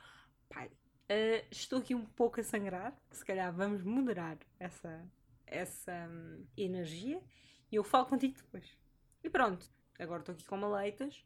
pai, 0.48 0.66
uh, 0.68 1.46
estou 1.50 1.78
aqui 1.78 1.94
um 1.94 2.04
pouco 2.04 2.40
a 2.40 2.42
sangrar, 2.42 2.98
se 3.10 3.24
calhar 3.24 3.52
vamos 3.52 3.82
moderar 3.82 4.38
essa, 4.58 5.06
essa 5.46 6.08
um, 6.08 6.46
energia 6.56 7.22
e 7.70 7.76
eu 7.76 7.84
falo 7.84 8.06
contigo 8.06 8.34
depois. 8.36 8.76
E 9.22 9.30
pronto, 9.30 9.70
agora 9.98 10.20
estou 10.20 10.34
aqui 10.34 10.44
com 10.44 10.56
maleitas, 10.56 11.24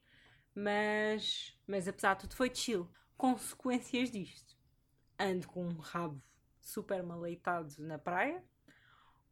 mas, 0.54 1.58
mas 1.66 1.88
apesar 1.88 2.14
de 2.14 2.20
tudo 2.22 2.36
foi 2.36 2.54
chill. 2.54 2.88
Consequências 3.16 4.10
disto. 4.10 4.56
Ando 5.18 5.48
com 5.48 5.64
um 5.66 5.78
rabo 5.78 6.22
super 6.68 7.02
maleitado 7.02 7.74
na 7.78 7.98
praia. 7.98 8.42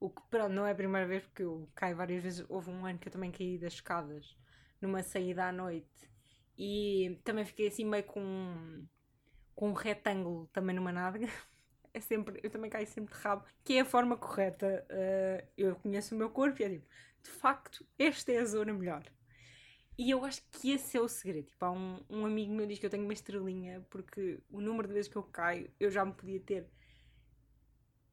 O 0.01 0.11
que 0.11 0.23
pronto, 0.31 0.53
não 0.53 0.67
é 0.67 0.73
a 0.73 0.75
primeira 0.75 1.07
vez 1.07 1.23
porque 1.23 1.43
eu 1.43 1.69
caio 1.75 1.97
várias 1.97 2.23
vezes. 2.23 2.47
Houve 2.49 2.71
um 2.71 2.85
ano 2.87 2.99
que 2.99 3.09
eu 3.09 3.13
também 3.13 3.31
caí 3.31 3.59
das 3.59 3.75
escadas 3.75 4.37
numa 4.81 5.03
saída 5.03 5.47
à 5.47 5.53
noite 5.53 6.11
e 6.59 7.19
também 7.25 7.45
fiquei 7.45 7.69
assim 7.69 7.85
meio 7.85 8.05
com, 8.05 8.87
com 9.55 9.71
um 9.71 9.73
retângulo 9.73 10.47
também 10.53 10.75
numa 10.75 10.93
nádega. 10.93 11.29
É 11.95 12.01
sempre, 12.01 12.39
eu 12.43 12.51
também 12.51 12.69
caio 12.69 12.87
sempre 12.87 13.15
de 13.15 13.19
rabo, 13.23 13.43
que 13.65 13.79
é 13.79 13.81
a 13.81 13.85
forma 13.87 14.19
correta. 14.19 14.87
Uh, 14.91 15.49
eu 15.57 15.77
conheço 15.77 16.15
o 16.15 16.19
meu 16.19 16.29
corpo 16.29 16.61
e 16.61 16.65
é 16.67 16.69
tipo, 16.69 16.87
de 17.23 17.31
facto, 17.31 17.87
esta 17.99 18.33
é 18.33 18.39
a 18.39 18.45
zona 18.45 18.71
melhor. 18.75 19.03
E 19.97 20.11
eu 20.11 20.23
acho 20.27 20.43
que 20.53 20.73
esse 20.73 20.95
é 20.99 21.01
o 21.01 21.09
segredo. 21.09 21.47
Tipo, 21.47 21.65
há 21.65 21.71
um, 21.71 22.05
um 22.11 22.27
amigo 22.27 22.53
meu 22.53 22.67
diz 22.67 22.79
que 22.79 22.85
eu 22.85 22.91
tenho 22.91 23.05
uma 23.05 23.15
estrelinha 23.15 23.81
porque 23.89 24.39
o 24.51 24.61
número 24.61 24.87
de 24.87 24.93
vezes 24.93 25.11
que 25.11 25.17
eu 25.17 25.23
caio 25.23 25.71
eu 25.81 25.91
já 25.91 26.05
me 26.05 26.13
podia 26.13 26.39
ter 26.39 26.67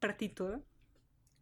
parti 0.04 0.28
toda. 0.28 0.62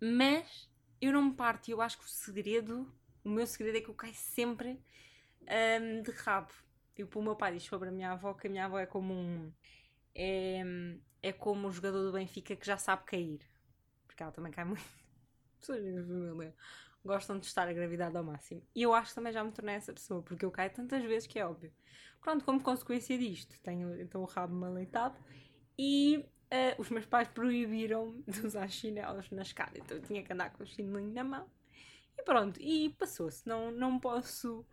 Mas 0.01 0.71
eu 1.01 1.13
não 1.13 1.23
me 1.23 1.35
parto. 1.35 1.69
Eu 1.71 1.81
acho 1.81 1.99
que 1.99 2.05
o 2.05 2.09
segredo, 2.09 2.93
o 3.25 3.29
meu 3.29 3.47
segredo 3.47 3.79
é 3.79 3.81
que 3.81 3.89
eu 3.89 3.95
caio 3.95 4.15
sempre 4.15 4.81
um, 5.43 6.03
de 6.03 6.11
rabo. 6.13 6.53
Tipo, 6.95 7.19
o 7.19 7.23
meu 7.23 7.35
pai 7.35 7.55
diz 7.55 7.65
sobre 7.65 7.89
a 7.89 7.93
minha 7.93 8.13
avó 8.13 8.35
que 8.35 8.47
a 8.47 8.51
minha 8.51 8.67
avó 8.67 8.79
é 8.79 8.87
como 8.87 9.13
um. 9.13 9.53
É, 10.15 10.63
é 11.23 11.33
como 11.33 11.69
o 11.69 11.73
jogador 11.73 12.03
do 12.03 12.13
Benfica 12.13 12.55
que 12.55 12.67
já 12.67 12.77
sabe 12.77 13.05
cair. 13.05 13.41
Porque 14.07 14.23
ela 14.23 14.33
também 14.33 14.53
cai 14.53 14.65
muito. 14.65 14.83
Pessoas 15.59 15.83
da 15.83 16.03
família 16.03 16.55
gostam 17.05 17.39
de 17.39 17.47
estar 17.47 17.67
a 17.67 17.73
gravidade 17.73 18.17
ao 18.17 18.23
máximo. 18.23 18.63
E 18.75 18.83
eu 18.83 18.95
acho 18.95 19.09
que 19.11 19.15
também 19.17 19.33
já 19.33 19.43
me 19.43 19.51
tornei 19.51 19.75
essa 19.75 19.93
pessoa, 19.93 20.23
porque 20.23 20.45
eu 20.45 20.51
caio 20.51 20.73
tantas 20.73 21.03
vezes 21.03 21.27
que 21.27 21.39
é 21.39 21.47
óbvio. 21.47 21.73
Pronto, 22.21 22.45
como 22.45 22.63
consequência 22.63 23.19
disto, 23.19 23.59
tenho 23.61 24.01
então 24.01 24.23
o 24.23 24.27
rabo 24.27 24.55
maleitado 24.55 25.19
e 25.77 26.25
uh, 26.53 26.81
os 26.81 26.91
meus 26.91 27.07
pais 27.07 27.29
proibiram 27.29 28.23
de 28.29 28.47
usar 28.47 28.69
chinelos 28.69 29.31
na 29.31 29.43
escada, 29.43 29.79
então 29.79 29.97
eu 29.97 30.03
tinha 30.03 30.23
que 30.23 30.33
andar 30.33 30.53
com 30.53 30.63
o 30.63 30.67
chinelinho 30.67 31.13
na 31.13 31.25
mão. 31.25 31.51
E 32.17 32.23
pronto, 32.23 32.61
e 32.61 32.91
passou-se. 32.91 33.47
Não, 33.49 33.71
não 33.71 33.99
posso, 33.99 34.67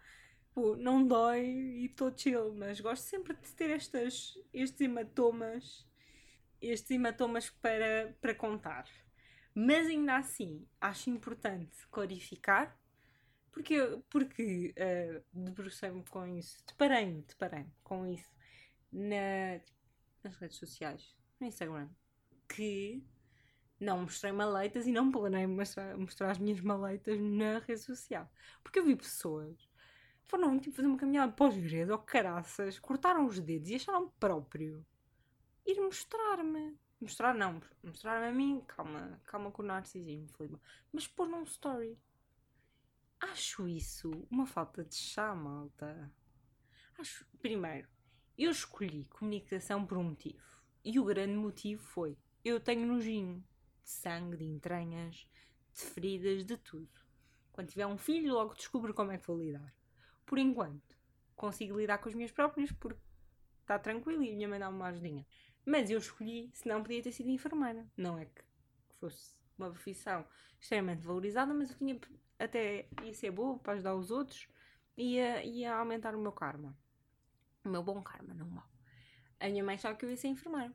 pô, 0.54 0.76
não 0.76 1.06
dói 1.06 1.46
e 1.46 1.86
estou 1.86 2.16
chill, 2.16 2.54
mas 2.54 2.80
gosto 2.82 3.04
sempre 3.04 3.34
de 3.34 3.52
ter 3.54 3.70
estas, 3.70 4.38
estes 4.54 4.82
hematomas, 4.82 5.88
estes 6.62 6.92
hematomas 6.92 7.50
para, 7.50 8.16
para 8.20 8.36
contar. 8.36 8.86
Mas 9.56 9.88
ainda 9.88 10.18
assim, 10.18 10.68
acho 10.80 11.10
importante 11.10 11.88
clarificar, 11.90 12.78
porque, 13.52 13.78
porque 14.10 14.74
uh, 14.78 15.24
debrucei-me 15.34 16.04
com 16.10 16.28
isso, 16.28 16.64
deparei-me, 16.68 17.24
deparei-me 17.24 17.72
com 17.84 18.06
isso 18.06 18.30
na, 18.92 19.60
nas 20.24 20.36
redes 20.38 20.58
sociais, 20.58 21.19
no 21.40 21.48
Instagram, 21.48 21.90
que 22.48 23.04
não 23.80 24.02
mostrei 24.02 24.32
maleitas 24.32 24.86
e 24.88 24.92
não 24.92 25.12
planei 25.12 25.48
mostrar, 25.48 25.98
mostrar 25.98 26.32
as 26.32 26.38
minhas 26.38 26.60
maleitas 26.62 27.20
na 27.20 27.60
rede 27.60 27.82
social. 27.82 28.30
Porque 28.64 28.80
eu 28.80 28.86
vi 28.86 28.96
pessoas 28.96 29.70
foram 30.30 30.60
tipo 30.60 30.76
fazer 30.76 30.88
uma 30.88 30.98
caminhada 30.98 31.32
para 31.34 31.48
os 31.48 31.58
gredos, 31.58 31.92
ou 31.92 31.98
caraças, 31.98 32.78
cortaram 32.78 33.26
os 33.26 33.40
dedos 33.40 33.70
e 33.70 33.76
acharam 33.76 34.10
próprio 34.20 34.86
ir 35.66 35.82
mostrar-me. 35.82 36.78
Mostrar 37.02 37.34
não, 37.34 37.62
mostrar-me 37.82 38.28
a 38.28 38.32
mim, 38.32 38.62
calma, 38.68 39.20
calma 39.26 39.52
com 39.52 39.64
o 39.64 39.66
narcisismo, 39.66 40.28
Filipe. 40.38 40.62
Mas 40.92 41.08
pôr 41.08 41.28
num 41.28 41.44
story. 41.44 41.98
Acho 43.22 43.68
isso 43.68 44.28
uma 44.30 44.46
falta 44.46 44.84
de 44.84 44.96
chá, 44.96 45.34
malta. 45.34 46.12
Acho, 46.98 47.26
primeiro, 47.42 47.88
eu 48.38 48.52
escolhi 48.52 49.06
comunicação 49.06 49.86
por 49.86 49.98
um 49.98 50.04
motivo. 50.04 50.44
E 50.84 51.00
o 51.00 51.04
grande 51.04 51.36
motivo 51.36 51.84
foi: 51.84 52.18
eu 52.44 52.60
tenho 52.60 52.86
nojinho 52.86 53.44
de 53.84 53.90
sangue, 53.90 54.38
de 54.38 54.46
entranhas, 54.46 55.28
de 55.74 55.82
feridas, 55.82 56.46
de 56.46 56.58
tudo. 56.58 56.90
Quando 57.52 57.70
tiver 57.70 57.86
um 57.86 57.98
filho, 57.98 58.34
logo 58.34 58.54
descubro 58.54 58.94
como 58.94 59.12
é 59.12 59.18
que 59.18 59.28
vou 59.28 59.38
lidar. 59.38 59.74
Por 60.26 60.38
enquanto, 60.38 60.98
consigo 61.36 61.78
lidar 61.78 61.98
com 61.98 62.08
os 62.08 62.16
meus 62.16 62.32
próprios 62.32 62.72
porque 62.72 63.02
está 63.62 63.78
tranquilo 63.78 64.24
e 64.24 64.32
a 64.32 64.36
minha 64.36 64.48
mãe 64.48 64.60
dá-me 64.60 64.76
uma 64.76 64.88
ajudinha. 64.88 65.26
Mas 65.66 65.90
eu 65.90 66.00
escolhi, 66.00 66.50
senão 66.54 66.82
podia 66.82 67.04
ter 67.04 67.12
sido 67.12 67.30
enfermeira. 67.30 67.86
Não 67.98 68.18
é 68.18 68.26
que 68.26 68.42
fosse 69.00 69.38
uma 69.58 69.70
profissão 69.70 70.26
extremamente 70.60 71.04
valorizada, 71.04 71.54
mas 71.54 71.72
eu 71.72 71.78
tinha 71.78 72.00
até 72.40 72.88
ia 73.04 73.14
ser 73.14 73.32
boa 73.32 73.60
para 73.60 73.74
ajudar 73.74 73.96
os 73.96 74.12
outros 74.12 74.48
e 74.96 75.16
ia, 75.16 75.44
ia 75.44 75.76
aumentar 75.76 76.16
o 76.16 76.22
meu 76.22 76.32
karma. 76.32 76.78
O 77.66 77.70
meu 77.70 77.84
bom 77.84 78.02
karma, 78.02 78.34
não 78.34 78.48
mau. 78.48 78.70
A 79.40 79.48
minha 79.48 79.64
mãe 79.64 79.78
sabe 79.78 79.98
que 79.98 80.06
eu 80.06 80.10
ia 80.10 80.18
ser 80.18 80.28
enfermeira. 80.28 80.74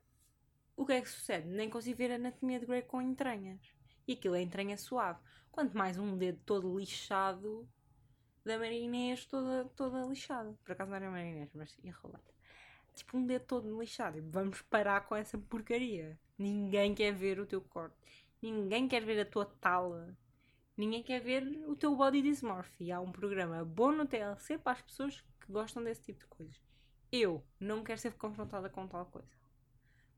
O 0.76 0.84
que 0.84 0.92
é 0.92 1.00
que 1.00 1.08
sucede? 1.08 1.48
Nem 1.48 1.70
consigo 1.70 1.96
ver 1.96 2.12
a 2.12 2.16
anatomia 2.16 2.58
de 2.58 2.66
Grey 2.66 2.82
com 2.82 3.00
entranhas. 3.00 3.60
E 4.06 4.14
aquilo 4.14 4.34
é 4.34 4.42
entranha 4.42 4.76
suave. 4.76 5.20
Quanto 5.52 5.76
mais 5.76 5.98
um 5.98 6.16
dedo 6.16 6.40
todo 6.44 6.78
lixado 6.78 7.68
da 8.44 8.58
Marinês 8.58 9.24
toda, 9.26 9.64
toda 9.76 10.06
lixada. 10.06 10.58
Por 10.64 10.72
acaso 10.72 10.90
não 10.90 10.96
era 10.96 11.10
Marinês, 11.10 11.50
mas 11.54 11.76
irrelevante 11.82 12.34
tipo 12.94 13.18
um 13.18 13.26
dedo 13.26 13.44
todo 13.44 13.80
lixado. 13.80 14.22
Vamos 14.30 14.62
parar 14.62 15.06
com 15.06 15.14
essa 15.14 15.36
porcaria. 15.36 16.18
Ninguém 16.38 16.94
quer 16.94 17.12
ver 17.12 17.40
o 17.40 17.46
teu 17.46 17.60
corte. 17.60 17.96
Ninguém 18.40 18.88
quer 18.88 19.04
ver 19.04 19.20
a 19.20 19.24
tua 19.24 19.44
tala. 19.44 20.16
Ninguém 20.76 21.02
quer 21.02 21.20
ver 21.20 21.42
o 21.66 21.76
teu 21.76 21.94
body 21.94 22.22
dysmorphia. 22.22 22.96
Há 22.96 23.00
um 23.00 23.12
programa 23.12 23.64
bom 23.64 23.92
no 23.92 24.06
TLC 24.06 24.58
para 24.58 24.72
as 24.72 24.82
pessoas 24.82 25.20
que 25.40 25.52
gostam 25.52 25.82
desse 25.82 26.02
tipo 26.02 26.20
de 26.20 26.26
coisas. 26.26 26.60
Eu 27.16 27.46
não 27.60 27.84
quero 27.84 28.00
ser 28.00 28.14
confrontada 28.14 28.68
com 28.68 28.88
tal 28.88 29.06
coisa. 29.06 29.30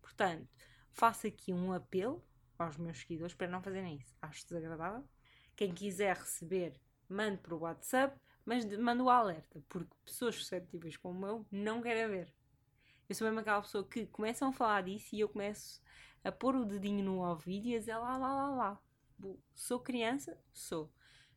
Portanto, 0.01 0.49
faço 0.91 1.27
aqui 1.27 1.53
um 1.53 1.71
apelo 1.71 2.25
aos 2.59 2.79
meus 2.79 3.01
seguidores 3.01 3.35
para 3.35 3.49
não 3.49 3.63
fazerem 3.63 3.99
isso. 3.99 4.17
Acho 4.23 4.47
desagradável. 4.47 5.07
Quem 5.55 5.75
quiser 5.75 6.17
receber, 6.17 6.81
mande 7.07 7.37
por 7.37 7.53
WhatsApp, 7.53 8.19
mas 8.47 8.65
manda 8.79 9.05
o 9.05 9.11
alerta, 9.11 9.63
porque 9.69 9.95
pessoas 10.07 10.37
suscetíveis 10.37 10.97
como 10.97 11.27
eu 11.27 11.47
não 11.53 11.83
querem 11.83 12.09
ver. 12.09 12.35
Eu 13.07 13.15
sou 13.15 13.27
mesmo 13.27 13.41
aquela 13.41 13.61
pessoa 13.61 13.87
que 13.87 14.07
começam 14.07 14.49
a 14.49 14.53
falar 14.55 14.85
disso 14.85 15.15
e 15.15 15.21
eu 15.21 15.29
começo 15.29 15.83
a 16.25 16.33
pôr 16.33 16.57
o 16.57 16.65
dedinho 16.65 17.05
no 17.05 17.19
ouvido 17.19 17.67
e 17.67 17.77
a 17.77 17.79
dizer 17.79 17.97
lá, 17.99 18.17
lá, 18.17 18.33
lá, 18.33 18.49
lá. 18.49 18.83
Sou 19.55 19.81
criança? 19.81 20.43
Sou. 20.51 20.91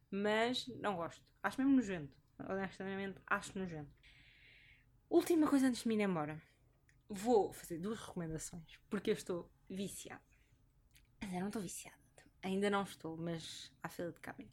Mas 0.09 0.67
não 0.77 0.95
gosto. 0.95 1.21
Acho 1.43 1.59
mesmo 1.59 1.75
nojento. 1.75 2.17
Honestamente, 2.47 3.19
acho 3.27 3.59
nojento. 3.59 3.98
Última 5.09 5.47
coisa 5.47 5.67
antes 5.67 5.81
de 5.81 5.87
me 5.87 5.95
ir 5.95 6.01
embora. 6.01 6.39
Vou 7.09 7.51
fazer 7.51 7.79
duas 7.79 7.99
recomendações 7.99 8.79
porque 8.89 9.09
eu 9.09 9.15
estou 9.15 9.49
viciada. 9.67 10.21
Mas 11.19 11.33
eu 11.33 11.39
não 11.39 11.47
estou 11.47 11.61
viciada. 11.61 11.97
Ainda 12.43 12.69
não 12.69 12.83
estou, 12.83 13.17
mas 13.17 13.71
há 13.81 13.89
fila 13.89 14.11
de 14.11 14.19
coming. 14.19 14.49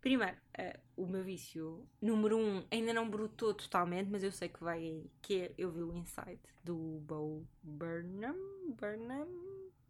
Primeiro, 0.00 0.38
uh, 0.58 0.80
o 0.96 1.06
meu 1.06 1.22
vício 1.22 1.86
número 2.00 2.38
um 2.38 2.64
ainda 2.70 2.94
não 2.94 3.10
brotou 3.10 3.52
totalmente, 3.52 4.08
mas 4.08 4.22
eu 4.22 4.32
sei 4.32 4.48
que 4.48 4.64
vai. 4.64 5.04
que 5.20 5.42
é, 5.42 5.54
eu 5.58 5.70
vi 5.70 5.82
o 5.82 5.92
Inside 5.92 6.40
do 6.64 7.00
Bo 7.00 7.46
Burnham. 7.62 8.34
Burnham? 8.80 9.28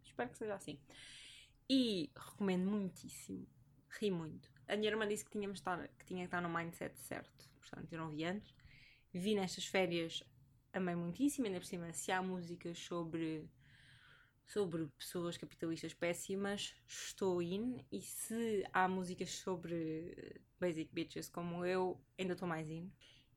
Espero 0.03 0.29
que 0.29 0.37
seja 0.37 0.55
assim. 0.55 0.77
E 1.69 2.11
recomendo 2.13 2.69
muitíssimo. 2.69 3.47
Ri 3.87 4.11
muito. 4.11 4.51
A 4.67 4.75
minha 4.75 4.91
irmã 4.91 5.07
disse 5.07 5.23
que, 5.23 5.31
tínhamos 5.31 5.59
estar, 5.59 5.87
que 5.97 6.05
tinha 6.05 6.19
que 6.19 6.25
estar 6.25 6.41
no 6.41 6.49
mindset 6.49 6.99
certo. 6.99 7.49
Portanto, 7.61 7.93
eu 7.93 7.99
não 7.99 8.09
vi 8.09 8.25
antes. 8.25 8.53
Vi 9.13 9.35
nestas 9.35 9.65
férias, 9.65 10.23
amei 10.73 10.95
muitíssimo. 10.95 11.47
Ainda 11.47 11.59
por 11.59 11.65
cima, 11.65 11.93
se 11.93 12.11
há 12.11 12.21
músicas 12.21 12.77
sobre 12.79 13.49
sobre 14.45 14.85
pessoas 14.97 15.37
capitalistas 15.37 15.93
péssimas, 15.93 16.75
estou 16.87 17.41
in. 17.41 17.85
E 17.91 18.01
se 18.01 18.65
há 18.73 18.87
músicas 18.87 19.31
sobre 19.31 20.41
basic 20.59 20.93
bitches 20.93 21.29
como 21.29 21.65
eu, 21.65 21.99
ainda 22.17 22.33
estou 22.33 22.47
mais 22.47 22.69
in. 22.69 22.91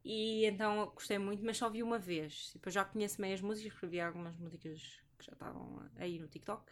E 0.05 0.45
então 0.45 0.87
gostei 0.95 1.19
muito, 1.19 1.45
mas 1.45 1.57
só 1.57 1.71
vi 1.71 1.83
uma 1.83 1.99
vez. 1.99 2.51
Tipo, 2.53 2.69
eu 2.69 2.73
já 2.73 2.85
conheço 2.85 3.21
meias 3.21 3.41
músicas, 3.41 3.73
porque 3.73 3.87
vi 3.87 4.01
algumas 4.01 4.37
músicas 4.37 4.81
que 5.19 5.25
já 5.25 5.33
estavam 5.33 5.89
aí 5.97 6.19
no 6.19 6.29
TikTok. 6.29 6.65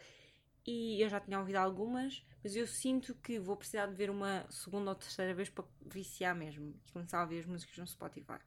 E 0.65 1.01
eu 1.01 1.09
já 1.09 1.19
tinha 1.19 1.39
ouvido 1.39 1.57
algumas, 1.57 2.25
mas 2.43 2.55
eu 2.55 2.65
sinto 2.67 3.15
que 3.15 3.39
vou 3.39 3.57
precisar 3.57 3.87
de 3.87 3.95
ver 3.95 4.09
uma 4.09 4.45
segunda 4.49 4.91
ou 4.91 4.95
terceira 4.95 5.33
vez 5.33 5.49
para 5.49 5.65
viciar 5.81 6.35
mesmo. 6.35 6.79
E 6.87 6.91
começar 6.91 7.19
a 7.19 7.23
ouvir 7.23 7.39
as 7.39 7.45
músicas 7.45 7.77
no 7.77 7.87
Spotify. 7.87 8.39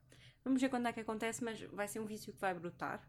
Vamos 0.47 0.63
ver 0.63 0.71
quando 0.71 0.87
é 0.87 0.93
que 0.95 1.01
acontece, 1.01 1.45
mas 1.45 1.61
vai 1.61 1.87
ser 1.87 2.01
um 2.01 2.07
vício 2.07 2.33
que 2.33 2.41
vai 2.41 2.55
brotar. 2.55 3.07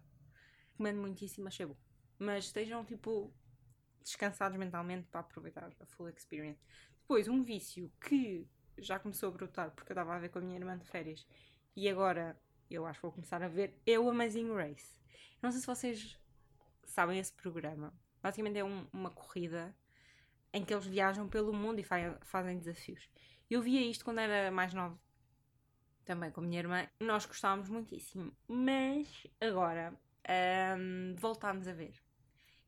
Recomendo 0.71 1.00
muitíssimo, 1.00 1.47
achei 1.47 1.65
bom 1.65 1.78
mas 2.19 2.45
estejam 2.45 2.84
tipo 2.84 3.34
descansados 4.04 4.58
mentalmente 4.58 5.08
para 5.08 5.21
aproveitar 5.21 5.71
a 5.80 5.86
full 5.86 6.10
experience. 6.10 6.60
Depois, 7.02 7.28
um 7.28 7.43
vício 7.43 7.91
que 8.02 8.47
já 8.78 9.00
começou 9.00 9.30
a 9.30 9.32
brotar 9.32 9.71
porque 9.71 9.91
eu 9.91 9.93
estava 9.93 10.15
a 10.15 10.19
ver 10.19 10.30
com 10.30 10.39
a 10.39 10.41
minha 10.41 10.58
irmã 10.58 10.78
de 10.78 10.86
férias 10.86 11.28
e 11.76 11.89
agora 11.89 12.39
eu 12.69 12.86
acho 12.86 13.00
que 13.00 13.04
vou 13.04 13.12
começar 13.12 13.41
a 13.41 13.47
ver 13.47 13.80
é 13.86 14.00
o 14.00 14.10
Amazing 14.10 14.54
Race. 14.54 15.00
Não 15.41 15.52
sei 15.52 15.62
se 15.62 15.67
vocês 15.67 16.19
sabem 16.86 17.19
esse 17.19 17.34
programa. 17.34 17.93
Basicamente 18.21 18.58
é 18.58 18.63
um, 18.63 18.88
uma 18.91 19.12
corrida 19.12 19.76
em 20.54 20.63
que 20.63 20.73
eles 20.73 20.86
viajam 20.86 21.28
pelo 21.28 21.54
mundo 21.54 21.80
e 21.80 21.84
fa 21.84 22.17
fazem 22.23 22.58
desafios. 22.58 23.10
Eu 23.50 23.62
via 23.62 23.82
isto 23.82 24.04
quando 24.04 24.19
era 24.19 24.52
mais 24.52 24.73
nova, 24.73 25.00
também 26.08 26.32
com 26.32 26.39
a 26.39 26.43
minha 26.43 26.60
irmã. 26.60 26.88
Nós 27.02 27.26
gostávamos 27.26 27.70
muitíssimo, 27.70 28.32
mas 28.48 29.28
agora 29.41 29.93
um, 30.80 31.13
voltámos 31.17 31.67
a 31.67 31.74
ver. 31.74 31.93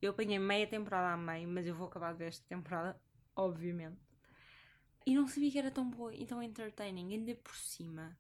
Eu 0.02 0.12
apanhei 0.12 0.38
meia 0.38 0.68
temporada 0.68 1.14
a 1.14 1.18
meio, 1.18 1.48
mas 1.48 1.66
eu 1.66 1.74
vou 1.74 1.88
acabar 1.88 2.12
de 2.12 2.20
ver 2.20 2.28
esta 2.28 2.46
temporada, 2.48 3.02
obviamente. 3.36 4.00
E 5.06 5.16
não 5.16 5.26
sabia 5.28 5.50
que 5.50 5.58
era 5.58 5.72
tão 5.72 5.90
boa 5.90 6.14
e 6.14 6.26
tão 6.26 6.44
entertaining, 6.44 7.14
ainda 7.14 7.34
por 7.36 7.56
cima. 7.56 8.18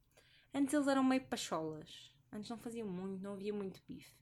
Antes 0.53 0.73
eles 0.73 0.87
eram 0.87 1.03
meio 1.03 1.25
pacholas. 1.27 2.15
Antes 2.31 2.49
não 2.49 2.57
faziam 2.57 2.87
muito, 2.87 3.21
não 3.21 3.33
havia 3.33 3.53
muito 3.53 3.81
bife. 3.87 4.13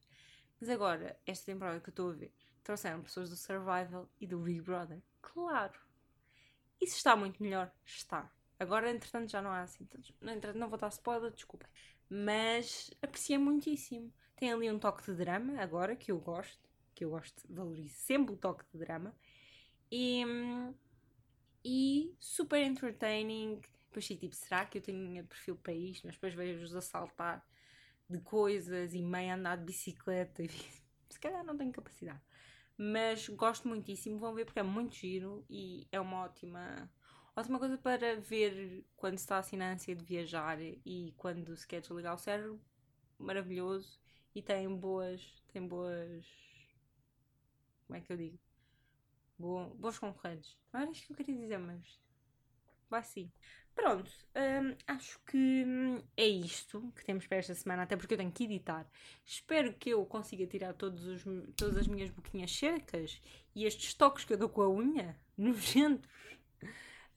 Mas 0.59 0.69
agora, 0.69 1.19
esta 1.25 1.45
temporada 1.45 1.79
que 1.79 1.89
eu 1.89 1.91
estou 1.91 2.09
a 2.09 2.13
ver, 2.13 2.33
trouxeram 2.63 3.03
pessoas 3.03 3.29
do 3.29 3.35
Survival 3.35 4.09
e 4.19 4.25
do 4.25 4.39
Big 4.39 4.61
Brother. 4.61 5.01
Claro! 5.21 5.79
Isso 6.81 6.97
está 6.97 7.15
muito 7.15 7.41
melhor? 7.41 7.71
Está. 7.85 8.31
Agora, 8.59 8.89
entretanto, 8.89 9.31
já 9.31 9.41
não 9.41 9.51
há 9.51 9.61
assim 9.61 9.85
tantos. 9.85 10.13
Não, 10.55 10.69
vou 10.69 10.77
dar 10.77 10.89
spoiler, 10.89 11.31
desculpem. 11.31 11.69
Mas 12.09 12.91
apreciei 13.01 13.37
muitíssimo. 13.37 14.11
Tem 14.35 14.51
ali 14.51 14.71
um 14.71 14.79
toque 14.79 15.03
de 15.05 15.15
drama, 15.15 15.61
agora, 15.61 15.95
que 15.95 16.11
eu 16.11 16.19
gosto 16.19 16.67
que 16.97 17.05
eu 17.05 17.11
gosto, 17.11 17.43
valorizo 17.47 17.93
sempre 17.95 18.33
o 18.33 18.37
toque 18.37 18.65
de 18.73 18.79
drama. 18.79 19.15
E, 19.91 20.23
e 21.63 22.15
super 22.19 22.59
entertaining. 22.59 23.61
Depois 23.85 24.05
sei 24.05 24.17
tipo, 24.17 24.33
será 24.33 24.65
que 24.65 24.79
eu 24.79 24.81
tenho 24.81 25.23
perfil 25.25 25.55
para 25.57 25.73
isto? 25.73 26.07
Mas 26.07 26.15
depois 26.15 26.33
vejo-os 26.33 26.75
a 26.75 26.81
saltar 26.81 27.47
de 28.09 28.17
coisas 28.19 28.95
e 28.95 29.01
meio 29.01 29.35
andar 29.35 29.57
de 29.57 29.65
bicicleta 29.65 30.41
e 30.41 30.49
se 31.07 31.19
calhar 31.19 31.43
não 31.43 31.55
tenho 31.55 31.71
capacidade. 31.71 32.19
Mas 32.75 33.29
gosto 33.29 33.67
muitíssimo, 33.67 34.17
vão 34.17 34.33
ver 34.33 34.45
porque 34.45 34.59
é 34.59 34.63
muito 34.63 34.95
giro 34.95 35.45
e 35.47 35.87
é 35.91 35.99
uma 35.99 36.23
ótima 36.23 36.89
Ótima 37.37 37.59
coisa 37.59 37.77
para 37.77 38.19
ver 38.19 38.83
quando 38.95 39.15
se 39.15 39.23
está 39.23 39.37
assim 39.37 39.57
na 39.57 39.71
ânsia 39.71 39.95
de 39.95 40.03
viajar 40.03 40.57
e 40.59 41.13
quando 41.17 41.55
se 41.55 41.67
quer 41.67 41.81
desligar 41.81 42.15
o 42.15 42.17
cérebro. 42.17 42.59
Maravilhoso. 43.19 44.01
E 44.33 44.41
tem 44.41 44.67
boas. 44.75 45.21
Tem 45.53 45.67
boas. 45.67 46.25
Como 47.85 47.95
é 47.95 48.01
que 48.01 48.11
eu 48.11 48.17
digo? 48.17 48.39
Boa, 49.37 49.67
boas 49.75 49.99
concorrentes. 49.99 50.57
Não 50.73 50.81
era 50.81 50.89
isto 50.89 51.05
que 51.05 51.13
eu 51.13 51.17
queria 51.17 51.39
dizer, 51.39 51.59
mas. 51.59 52.01
Vai 52.89 53.03
sim. 53.03 53.31
Pronto, 53.75 54.09
hum, 54.35 54.75
acho 54.87 55.19
que 55.27 55.63
é 56.17 56.25
isto 56.25 56.91
que 56.95 57.05
temos 57.05 57.27
para 57.27 57.37
esta 57.37 57.53
semana, 57.53 57.83
até 57.83 57.95
porque 57.95 58.15
eu 58.15 58.17
tenho 58.17 58.31
que 58.31 58.45
editar. 58.45 58.89
Espero 59.23 59.75
que 59.75 59.91
eu 59.91 60.03
consiga 60.07 60.47
tirar 60.47 60.73
todos 60.73 61.05
os, 61.05 61.23
todas 61.55 61.77
as 61.77 61.87
minhas 61.87 62.09
boquinhas 62.09 62.51
secas 62.51 63.21
e 63.53 63.65
estes 63.65 63.93
toques 63.93 64.25
que 64.25 64.33
eu 64.33 64.37
dou 64.39 64.49
com 64.49 64.63
a 64.63 64.69
unha, 64.69 65.15
nojentos. 65.37 66.09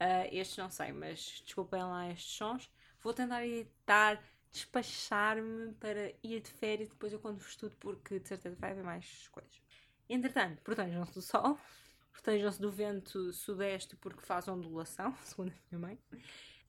Uh, 0.00 0.26
estes 0.32 0.56
não 0.56 0.70
sei, 0.70 0.92
mas 0.92 1.42
desculpem 1.44 1.82
lá 1.82 2.10
estes 2.10 2.32
sons. 2.36 2.70
Vou 3.02 3.12
tentar 3.12 3.46
editar, 3.46 4.22
despachar-me 4.50 5.74
para 5.74 6.12
ir 6.22 6.40
de 6.40 6.50
férias 6.50 6.88
depois 6.88 7.12
eu 7.12 7.20
quando 7.20 7.40
estudo, 7.40 7.76
porque 7.78 8.18
de 8.18 8.26
certeza 8.26 8.56
vai 8.58 8.70
haver 8.70 8.82
mais 8.82 9.28
coisas. 9.28 9.60
Entretanto, 10.08 10.62
protejam-se 10.62 11.12
do 11.12 11.22
sol, 11.22 11.58
protejam-se 12.12 12.60
do 12.60 12.70
vento 12.70 13.32
sudeste 13.32 13.94
porque 13.96 14.22
faz 14.22 14.48
ondulação, 14.48 15.14
segundo 15.22 15.50
a 15.50 15.76
minha 15.76 15.88
mãe. 15.88 15.98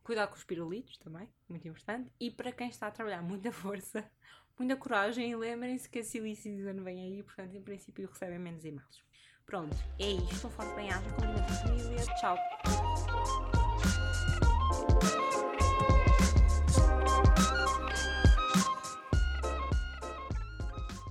Cuidado 0.04 0.30
com 0.30 0.36
os 0.36 0.44
pirulitos 0.44 0.98
também, 0.98 1.30
muito 1.48 1.66
importante. 1.68 2.12
E 2.20 2.30
para 2.30 2.52
quem 2.52 2.68
está 2.68 2.88
a 2.88 2.92
trabalhar, 2.92 3.22
muita 3.22 3.52
força, 3.54 4.10
muita 4.60 4.76
coragem 4.76 5.32
e 5.32 5.36
lembrem-se 5.36 5.90
que 5.90 6.00
a 6.00 6.04
Silly 6.04 6.36
Season 6.36 6.84
vem 6.84 7.02
aí, 7.02 7.24
portanto, 7.24 7.56
em 7.56 7.62
princípio, 7.62 8.10
recebem 8.10 8.40
menos 8.40 8.66
e-mails. 8.66 9.04
Pronto, 9.46 9.76
é 10.00 10.12
isto. 10.12 10.48
Um 10.48 10.52
forte 10.52 10.76
bem-aja 10.76 11.10
com 11.12 11.24
a 11.24 11.48
família. 11.48 12.06
Tchau! 12.20 12.61